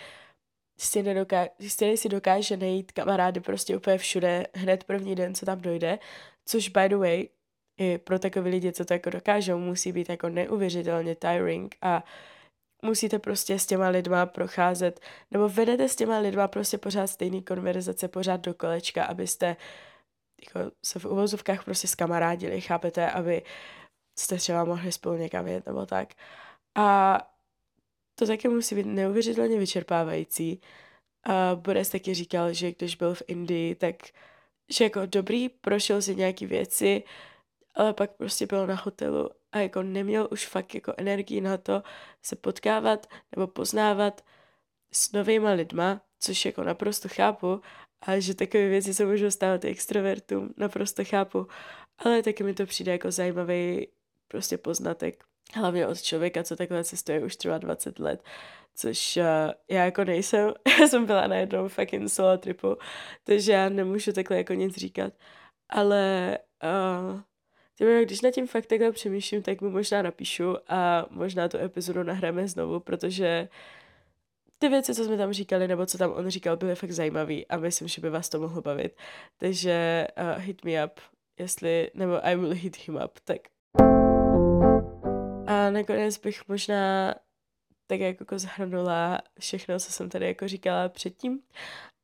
si, 0.85 1.03
nedoká, 1.03 1.49
si 1.95 2.09
dokáže 2.09 2.57
najít 2.57 2.93
kamarády 2.93 3.41
prostě 3.41 3.77
úplně 3.77 3.99
všude 3.99 4.47
hned 4.55 4.85
první 4.85 5.15
den, 5.15 5.35
co 5.35 5.47
tam 5.47 5.61
dojde, 5.61 5.99
což 6.45 6.69
by 6.69 6.89
the 6.89 6.97
way, 6.97 7.29
i 7.81 7.99
pro 7.99 8.19
takové 8.19 8.51
lidi, 8.51 8.73
co 8.73 8.85
to 8.85 8.93
jako 8.93 9.11
dokážou, 9.11 9.59
musí 9.59 9.93
být 9.93 10.09
jako 10.09 10.29
neuvěřitelně 10.29 11.15
tiring 11.15 11.77
a 11.83 12.05
musíte 12.85 13.19
prostě 13.19 13.59
s 13.59 13.67
těma 13.67 13.89
lidma 13.89 14.27
procházet, 14.27 15.01
nebo 15.31 15.49
vedete 15.49 15.89
s 15.89 15.97
těma 15.97 16.19
lidma 16.19 16.49
prostě 16.49 16.79
pořád 16.79 17.07
stejný 17.07 17.43
konverzace, 17.43 18.09
pořád 18.09 18.41
do 18.41 18.55
kolečka, 18.55 19.05
abyste 19.05 19.57
jako 20.45 20.73
se 20.87 20.99
v 20.99 21.05
uvozovkách 21.05 21.65
prostě 21.65 21.89
skamarádili, 21.89 22.61
chápete, 22.61 23.11
aby 23.11 23.43
jste 24.19 24.37
třeba 24.37 24.65
mohli 24.65 24.93
spolu 24.93 25.17
někam 25.17 25.47
jet 25.47 25.67
nebo 25.67 25.87
tak. 25.87 26.09
A 26.77 27.19
to 28.23 28.27
taky 28.27 28.49
musí 28.49 28.75
být 28.75 28.87
neuvěřitelně 28.87 29.59
vyčerpávající. 29.59 30.61
A 31.25 31.55
Boris 31.55 31.89
taky 31.89 32.15
říkal, 32.15 32.53
že 32.53 32.73
když 32.73 32.97
byl 32.97 33.15
v 33.15 33.23
Indii, 33.27 33.75
tak 33.75 33.97
že 34.71 34.85
jako 34.85 35.07
dobrý, 35.07 35.49
prošel 35.49 36.03
si 36.03 36.17
nějaký 36.17 36.47
věci, 36.47 37.03
ale 37.75 37.93
pak 37.93 38.11
prostě 38.11 38.47
byl 38.47 38.67
na 38.67 38.75
hotelu 38.75 39.31
a 39.53 39.59
jako 39.59 39.83
neměl 39.83 40.29
už 40.33 40.47
fakt 40.47 40.75
jako 40.75 40.95
energii 40.97 41.41
na 41.41 41.57
to 41.57 41.83
se 42.23 42.37
potkávat 42.37 43.07
nebo 43.37 43.47
poznávat 43.47 44.25
s 44.93 45.13
novýma 45.13 45.51
lidma, 45.51 46.01
což 46.19 46.45
jako 46.45 46.63
naprosto 46.63 47.09
chápu, 47.09 47.61
a 48.03 48.19
že 48.19 48.35
takové 48.35 48.69
věci 48.69 48.95
se 48.95 49.07
můžou 49.07 49.31
stávat 49.31 49.65
extrovertům, 49.65 50.55
naprosto 50.57 51.05
chápu, 51.05 51.47
ale 51.99 52.23
taky 52.23 52.45
mi 52.45 52.55
to 52.55 52.67
přijde 52.67 52.93
jako 52.93 53.11
zajímavý 53.11 53.89
prostě 54.29 54.59
poznatek, 54.59 55.25
hlavně 55.55 55.87
od 55.87 56.03
člověka, 56.03 56.43
co 56.45 56.57
takhle 56.57 56.85
cestuje 56.85 57.25
už 57.25 57.37
třeba 57.37 57.59
20 57.59 57.99
let, 57.99 58.23
což 58.75 59.17
uh, 59.17 59.23
já 59.69 59.85
jako 59.85 60.05
nejsem, 60.05 60.53
já 60.81 60.89
jsem 60.89 61.07
byla 61.07 61.27
na 61.27 61.37
jednom 61.37 61.69
fucking 61.69 62.11
solo 62.11 62.39
tripu, 62.39 62.77
takže 63.25 63.53
já 63.53 63.69
nemůžu 63.69 64.13
takhle 64.13 64.37
jako 64.37 64.55
nic 64.55 64.77
říkat, 64.77 65.13
ale 65.69 66.39
uh, 66.65 67.21
Tyhle, 67.79 68.05
když 68.05 68.21
nad 68.21 68.31
tím 68.31 68.47
fakt 68.47 68.67
takhle 68.67 68.93
přemýšlím, 68.93 69.43
tak 69.43 69.61
mu 69.61 69.71
možná 69.71 70.03
napíšu 70.03 70.57
a 70.69 71.07
možná 71.11 71.49
tu 71.49 71.59
epizodu 71.59 72.03
nahráme 72.03 72.49
znovu, 72.49 72.81
protože 72.81 73.49
ty 74.59 74.69
věci, 74.69 74.95
co 74.95 75.05
jsme 75.05 75.17
tam 75.17 75.33
říkali, 75.33 75.69
nebo 75.69 75.87
co 75.87 75.99
tam 75.99 76.13
on 76.13 76.29
říkal, 76.29 76.57
byly 76.57 76.75
fakt 76.75 76.91
zajímavý 76.91 77.47
a 77.47 77.57
myslím, 77.57 77.89
že 77.89 78.01
by 78.01 78.11
vás 78.11 78.29
to 78.29 78.41
mohlo 78.41 78.63
bavit. 78.63 78.97
Takže 79.39 80.07
uh, 80.19 80.43
hit 80.43 80.65
me 80.65 80.85
up, 80.85 81.01
jestli, 81.39 81.91
nebo 81.95 82.27
I 82.27 82.37
will 82.37 82.51
hit 82.51 82.77
him 82.87 82.99
up, 83.05 83.19
tak. 83.25 83.52
Nakonec 85.73 86.19
bych 86.19 86.49
možná 86.49 87.15
tak 87.87 88.01
jako 88.01 88.39
zhrnula 88.39 89.19
všechno, 89.41 89.79
co 89.79 89.93
jsem 89.93 90.09
tady 90.09 90.27
jako 90.27 90.49
říkala 90.49 90.89
předtím. 90.89 91.41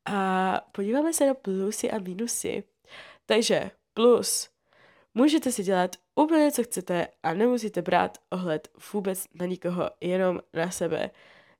A 0.05 0.61
podíváme 0.71 1.13
se 1.13 1.27
na 1.27 1.33
plusy 1.33 1.91
a 1.91 1.99
minusy. 1.99 2.63
Takže 3.25 3.71
plus 3.93 4.49
Můžete 5.13 5.51
si 5.51 5.63
dělat 5.63 5.95
úplně 6.15 6.51
co 6.51 6.63
chcete 6.63 7.07
a 7.23 7.33
nemusíte 7.33 7.81
brát 7.81 8.17
ohled 8.29 8.67
vůbec 8.93 9.25
na 9.33 9.45
nikoho, 9.45 9.89
jenom 10.01 10.39
na 10.53 10.71
sebe. 10.71 11.09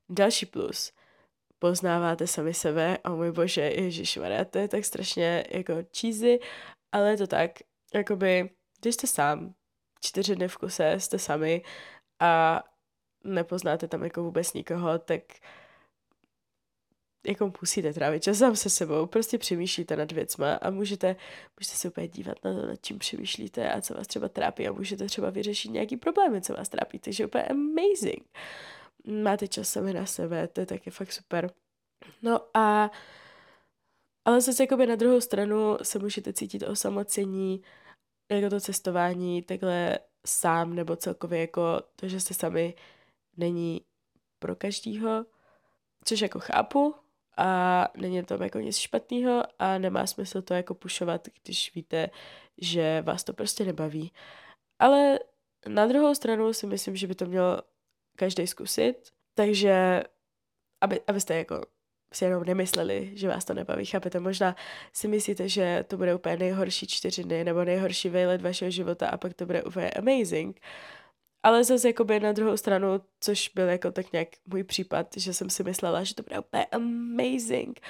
Další 0.08 0.46
plus. 0.46 0.92
Poznáváte 1.58 2.26
sami 2.26 2.54
sebe, 2.54 2.98
a 3.04 3.10
oh 3.10 3.16
můj 3.16 3.32
bože, 3.32 3.60
ježišmarja, 3.60 4.44
to 4.44 4.58
je 4.58 4.68
tak 4.68 4.84
strašně 4.84 5.44
jako 5.50 5.72
cheesy, 6.00 6.40
ale 6.92 7.10
je 7.10 7.16
to 7.16 7.26
tak, 7.26 7.50
jakoby, 7.94 8.50
když 8.80 8.94
jste 8.94 9.06
sám, 9.06 9.54
čtyři 10.00 10.36
dny 10.36 10.48
v 10.48 10.56
kuse 10.56 11.00
jste 11.00 11.18
sami 11.18 11.62
a 12.20 12.62
nepoznáte 13.24 13.88
tam 13.88 14.04
jako 14.04 14.22
vůbec 14.22 14.52
nikoho, 14.52 14.98
tak 14.98 15.22
jako 17.26 17.52
musíte 17.60 17.92
trávit 17.92 18.22
čas 18.22 18.38
sám 18.38 18.56
se 18.56 18.70
sebou, 18.70 19.06
prostě 19.06 19.38
přemýšlíte 19.38 19.96
nad 19.96 20.12
věcma 20.12 20.54
a 20.54 20.70
můžete, 20.70 21.16
můžete 21.60 21.76
se 21.76 21.88
úplně 21.88 22.08
dívat 22.08 22.44
na 22.44 22.54
to, 22.54 22.66
nad 22.66 22.82
čím 22.82 22.98
přemýšlíte 22.98 23.72
a 23.72 23.80
co 23.80 23.94
vás 23.94 24.06
třeba 24.06 24.28
trápí 24.28 24.68
a 24.68 24.72
můžete 24.72 25.06
třeba 25.06 25.30
vyřešit 25.30 25.68
nějaký 25.68 25.96
problémy, 25.96 26.42
co 26.42 26.52
vás 26.52 26.68
trápí, 26.68 26.98
takže 26.98 27.26
úplně 27.26 27.44
amazing. 27.44 28.38
Máte 29.22 29.48
čas 29.48 29.68
sami 29.68 29.92
na 29.92 30.06
sebe, 30.06 30.48
to 30.48 30.60
je 30.60 30.66
taky 30.66 30.90
fakt 30.90 31.12
super. 31.12 31.50
No 32.22 32.40
a 32.54 32.90
ale 34.24 34.40
zase 34.40 34.62
jakoby 34.62 34.86
na 34.86 34.96
druhou 34.96 35.20
stranu 35.20 35.78
se 35.82 35.98
můžete 35.98 36.32
cítit 36.32 36.62
osamocení, 36.62 37.62
jako 38.32 38.50
to 38.50 38.60
cestování, 38.60 39.42
takhle 39.42 39.98
sám 40.26 40.74
nebo 40.74 40.96
celkově 40.96 41.40
jako 41.40 41.82
to, 41.96 42.08
že 42.08 42.20
jste 42.20 42.34
sami 42.34 42.74
není 43.36 43.80
pro 44.38 44.56
každýho, 44.56 45.26
což 46.04 46.20
jako 46.20 46.40
chápu, 46.40 46.94
a 47.36 47.88
není 47.96 48.22
to 48.22 48.42
jako 48.42 48.58
nic 48.58 48.76
špatného 48.76 49.42
a 49.58 49.78
nemá 49.78 50.06
smysl 50.06 50.42
to 50.42 50.54
jako 50.54 50.74
pušovat, 50.74 51.28
když 51.42 51.74
víte, 51.74 52.10
že 52.58 53.02
vás 53.02 53.24
to 53.24 53.32
prostě 53.32 53.64
nebaví. 53.64 54.12
Ale 54.78 55.18
na 55.68 55.86
druhou 55.86 56.14
stranu 56.14 56.52
si 56.52 56.66
myslím, 56.66 56.96
že 56.96 57.06
by 57.06 57.14
to 57.14 57.26
měl 57.26 57.62
každý 58.16 58.46
zkusit, 58.46 59.08
takže 59.34 60.02
aby, 60.80 61.00
abyste 61.06 61.34
jako 61.34 61.66
si 62.12 62.24
jenom 62.24 62.44
nemysleli, 62.44 63.10
že 63.14 63.28
vás 63.28 63.44
to 63.44 63.54
nebaví, 63.54 63.84
chápete? 63.84 64.20
Možná 64.20 64.56
si 64.92 65.08
myslíte, 65.08 65.48
že 65.48 65.84
to 65.88 65.96
bude 65.96 66.14
úplně 66.14 66.36
nejhorší 66.36 66.86
čtyři 66.86 67.24
dny 67.24 67.44
nebo 67.44 67.64
nejhorší 67.64 68.08
vejlet 68.08 68.42
vašeho 68.42 68.70
života 68.70 69.08
a 69.08 69.16
pak 69.16 69.34
to 69.34 69.46
bude 69.46 69.62
úplně 69.62 69.90
amazing. 69.90 70.60
Ale 71.42 71.64
zase 71.64 71.88
jakoby 71.88 72.20
na 72.20 72.32
druhou 72.32 72.56
stranu, 72.56 73.00
což 73.20 73.50
byl 73.54 73.68
jako 73.68 73.92
tak 73.92 74.12
nějak 74.12 74.28
můj 74.46 74.64
případ, 74.64 75.06
že 75.16 75.34
jsem 75.34 75.50
si 75.50 75.64
myslela, 75.64 76.04
že 76.04 76.14
to 76.14 76.22
bude 76.22 76.38
úplně 76.38 76.64
amazing 76.64 77.80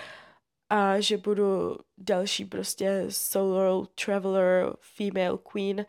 a 0.70 1.00
že 1.00 1.16
budu 1.16 1.78
další 1.98 2.44
prostě 2.44 3.04
solo 3.08 3.86
traveler, 4.04 4.72
female 4.80 5.38
queen, 5.52 5.86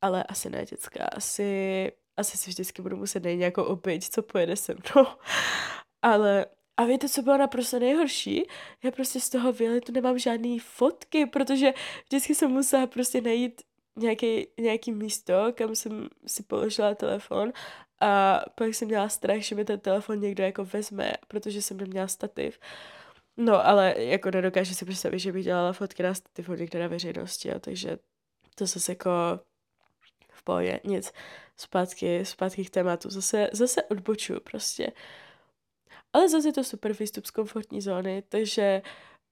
ale 0.00 0.22
asi 0.22 0.50
ne 0.50 0.64
dětská, 0.64 1.04
asi, 1.04 1.92
asi 2.16 2.38
si 2.38 2.50
vždycky 2.50 2.82
budu 2.82 2.96
muset 2.96 3.24
najít 3.24 3.38
nějakou 3.38 3.62
oběť, 3.62 4.08
co 4.08 4.22
pojede 4.22 4.56
se 4.56 4.74
mnou. 4.74 5.06
ale 6.02 6.46
a 6.76 6.84
víte, 6.84 7.08
co 7.08 7.22
bylo 7.22 7.38
naprosto 7.38 7.78
nejhorší? 7.78 8.44
Já 8.82 8.90
prostě 8.90 9.20
z 9.20 9.30
toho 9.30 9.52
výletu 9.52 9.92
nemám 9.92 10.18
žádný 10.18 10.58
fotky, 10.58 11.26
protože 11.26 11.72
vždycky 12.04 12.34
jsem 12.34 12.50
musela 12.50 12.86
prostě 12.86 13.20
najít 13.20 13.62
nějaký, 13.96 14.46
nějaký 14.60 14.92
místo, 14.92 15.52
kam 15.54 15.74
jsem 15.74 16.08
si 16.26 16.42
položila 16.42 16.94
telefon 16.94 17.52
a 18.00 18.40
pak 18.54 18.74
jsem 18.74 18.88
měla 18.88 19.08
strach, 19.08 19.40
že 19.40 19.54
mi 19.54 19.64
ten 19.64 19.80
telefon 19.80 20.20
někdo 20.20 20.44
jako 20.44 20.64
vezme, 20.64 21.12
protože 21.28 21.62
jsem 21.62 21.76
neměla 21.76 22.08
stativ. 22.08 22.58
No, 23.36 23.66
ale 23.66 23.94
jako 23.98 24.30
nedokážu 24.30 24.74
si 24.74 24.84
představit, 24.84 25.18
že 25.18 25.32
bych 25.32 25.44
dělala 25.44 25.72
fotky 25.72 26.02
na 26.02 26.14
stativu 26.14 26.54
někde 26.54 26.80
na 26.80 26.86
veřejnosti, 26.86 27.48
jo, 27.48 27.58
takže 27.60 27.98
to 28.54 28.66
zase 28.66 28.92
jako 28.92 29.10
v 30.30 30.42
pohodě, 30.42 30.80
nic. 30.84 31.12
Zpátky, 31.56 32.24
zpátky 32.24 32.64
k 32.64 32.70
tématu, 32.70 33.10
zase, 33.10 33.50
zase 33.52 33.82
odbočuju 33.82 34.40
prostě. 34.40 34.92
Ale 36.16 36.28
zase 36.28 36.48
je 36.48 36.52
to 36.52 36.64
super 36.64 36.92
výstup 36.92 37.26
z 37.26 37.30
komfortní 37.30 37.80
zóny, 37.80 38.22
takže 38.28 38.82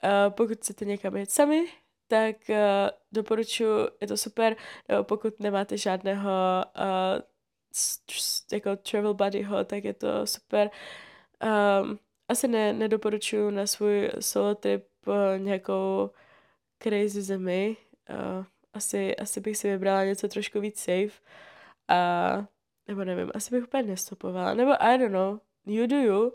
uh, 0.05 0.35
pokud 0.35 0.59
chcete 0.59 0.85
někam 0.85 1.17
jít 1.17 1.31
sami, 1.31 1.67
tak 2.09 2.37
uh, 2.49 2.57
doporučuji, 3.13 3.89
je 4.01 4.07
to 4.07 4.17
super, 4.17 4.57
nebo 4.89 5.05
pokud 5.05 5.41
nemáte 5.41 5.79
žádného 5.79 6.31
uh, 6.77 7.23
jako 8.53 8.77
travel 8.77 9.15
buddyho, 9.15 9.65
tak 9.65 9.85
je 9.85 9.95
to 9.95 10.27
super. 10.27 10.71
Um, 11.83 11.99
asi 12.29 12.49
ne, 12.49 12.73
nedoporučuji 12.73 13.51
na 13.51 13.67
svůj 13.67 14.11
solo 14.21 14.55
trip 14.55 14.85
uh, 15.07 15.15
nějakou 15.39 16.11
crazy 16.83 17.23
zemi. 17.23 17.77
Uh, 18.11 18.45
asi, 18.73 19.17
asi 19.17 19.41
bych 19.41 19.57
si 19.57 19.71
vybrala 19.71 20.05
něco 20.05 20.29
trošku 20.29 20.61
víc 20.61 20.79
safe. 20.79 21.21
A, 21.89 22.47
nebo 22.89 23.05
nevím, 23.05 23.31
asi 23.35 23.55
bych 23.55 23.65
úplně 23.65 23.83
nestopovala. 23.83 24.55
Nebo 24.55 24.73
I 24.83 24.99
don't 24.99 25.13
know, 25.13 25.39
you 25.67 25.87
do 25.87 25.97
you. 25.97 26.33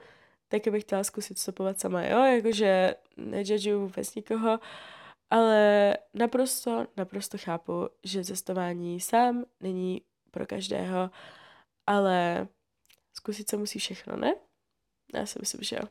Taky 0.49 0.71
bych 0.71 0.83
chtěla 0.83 1.03
zkusit 1.03 1.39
stopovat 1.39 1.79
sama, 1.79 2.03
jo, 2.03 2.23
jakože 2.23 2.95
nejudžuju 3.17 3.81
vůbec 3.81 4.15
nikoho, 4.15 4.59
ale 5.29 5.97
naprosto, 6.13 6.87
naprosto 6.97 7.37
chápu, 7.37 7.89
že 8.03 8.23
cestování 8.23 8.99
sám 8.99 9.45
není 9.59 10.01
pro 10.31 10.45
každého, 10.45 11.09
ale 11.87 12.47
zkusit 13.13 13.49
se 13.49 13.57
musí 13.57 13.79
všechno, 13.79 14.17
ne? 14.17 14.35
Já 15.15 15.25
si 15.25 15.39
myslím, 15.39 15.63
že 15.63 15.75
jo. 15.75 15.87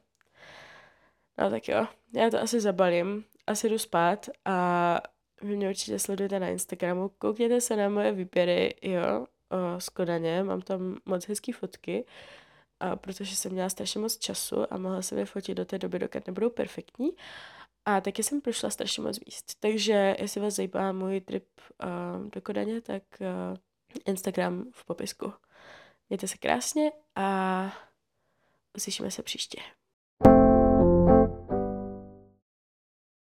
No 1.38 1.50
tak 1.50 1.68
jo, 1.68 1.86
já 2.14 2.30
to 2.30 2.40
asi 2.40 2.61
zabalím, 2.61 3.24
asi 3.46 3.68
jdu 3.68 3.78
spát 3.78 4.28
a 4.44 5.00
vy 5.42 5.56
mě 5.56 5.68
určitě 5.68 5.98
sledujete 5.98 6.40
na 6.40 6.48
Instagramu, 6.48 7.09
koukněte 7.09 7.61
se 7.61 7.76
na 7.76 7.88
moje 7.88 8.12
výběry, 8.12 8.74
jo, 8.82 9.26
o, 9.50 9.80
z 9.80 9.88
Kodaně, 9.88 10.42
mám 10.42 10.61
tam 10.61 10.96
moc 11.06 11.28
hezký 11.28 11.52
fotky, 11.52 12.04
a 12.81 12.97
protože 12.97 13.37
jsem 13.37 13.53
měla 13.53 13.68
strašně 13.68 14.01
moc 14.01 14.18
času 14.18 14.72
a 14.72 14.79
mohla 14.79 15.03
se 15.03 15.14
vyfotit 15.14 15.57
do 15.57 15.64
té 15.64 15.79
doby, 15.79 15.99
dokud 15.99 16.26
nebudou 16.26 16.51
perfektní. 16.51 17.11
A 17.85 18.01
taky 18.01 18.22
jsem 18.22 18.41
prošla 18.41 18.70
strašně 18.70 19.03
moc 19.03 19.20
míst. 19.26 19.61
Takže 19.61 20.16
jestli 20.18 20.41
vás 20.41 20.55
zajímá 20.55 20.93
můj 20.93 21.20
trip 21.20 21.49
uh, 21.85 22.31
do 22.31 22.41
Kodaně, 22.41 22.81
tak 22.81 23.03
uh, 23.20 23.57
Instagram 24.07 24.64
v 24.72 24.85
popisku. 24.85 25.33
Mějte 26.09 26.29
se 26.29 26.39
krásně 26.39 26.93
a 27.14 27.72
uslyšíme 28.76 29.11
se 29.11 29.22
příště. 29.22 29.61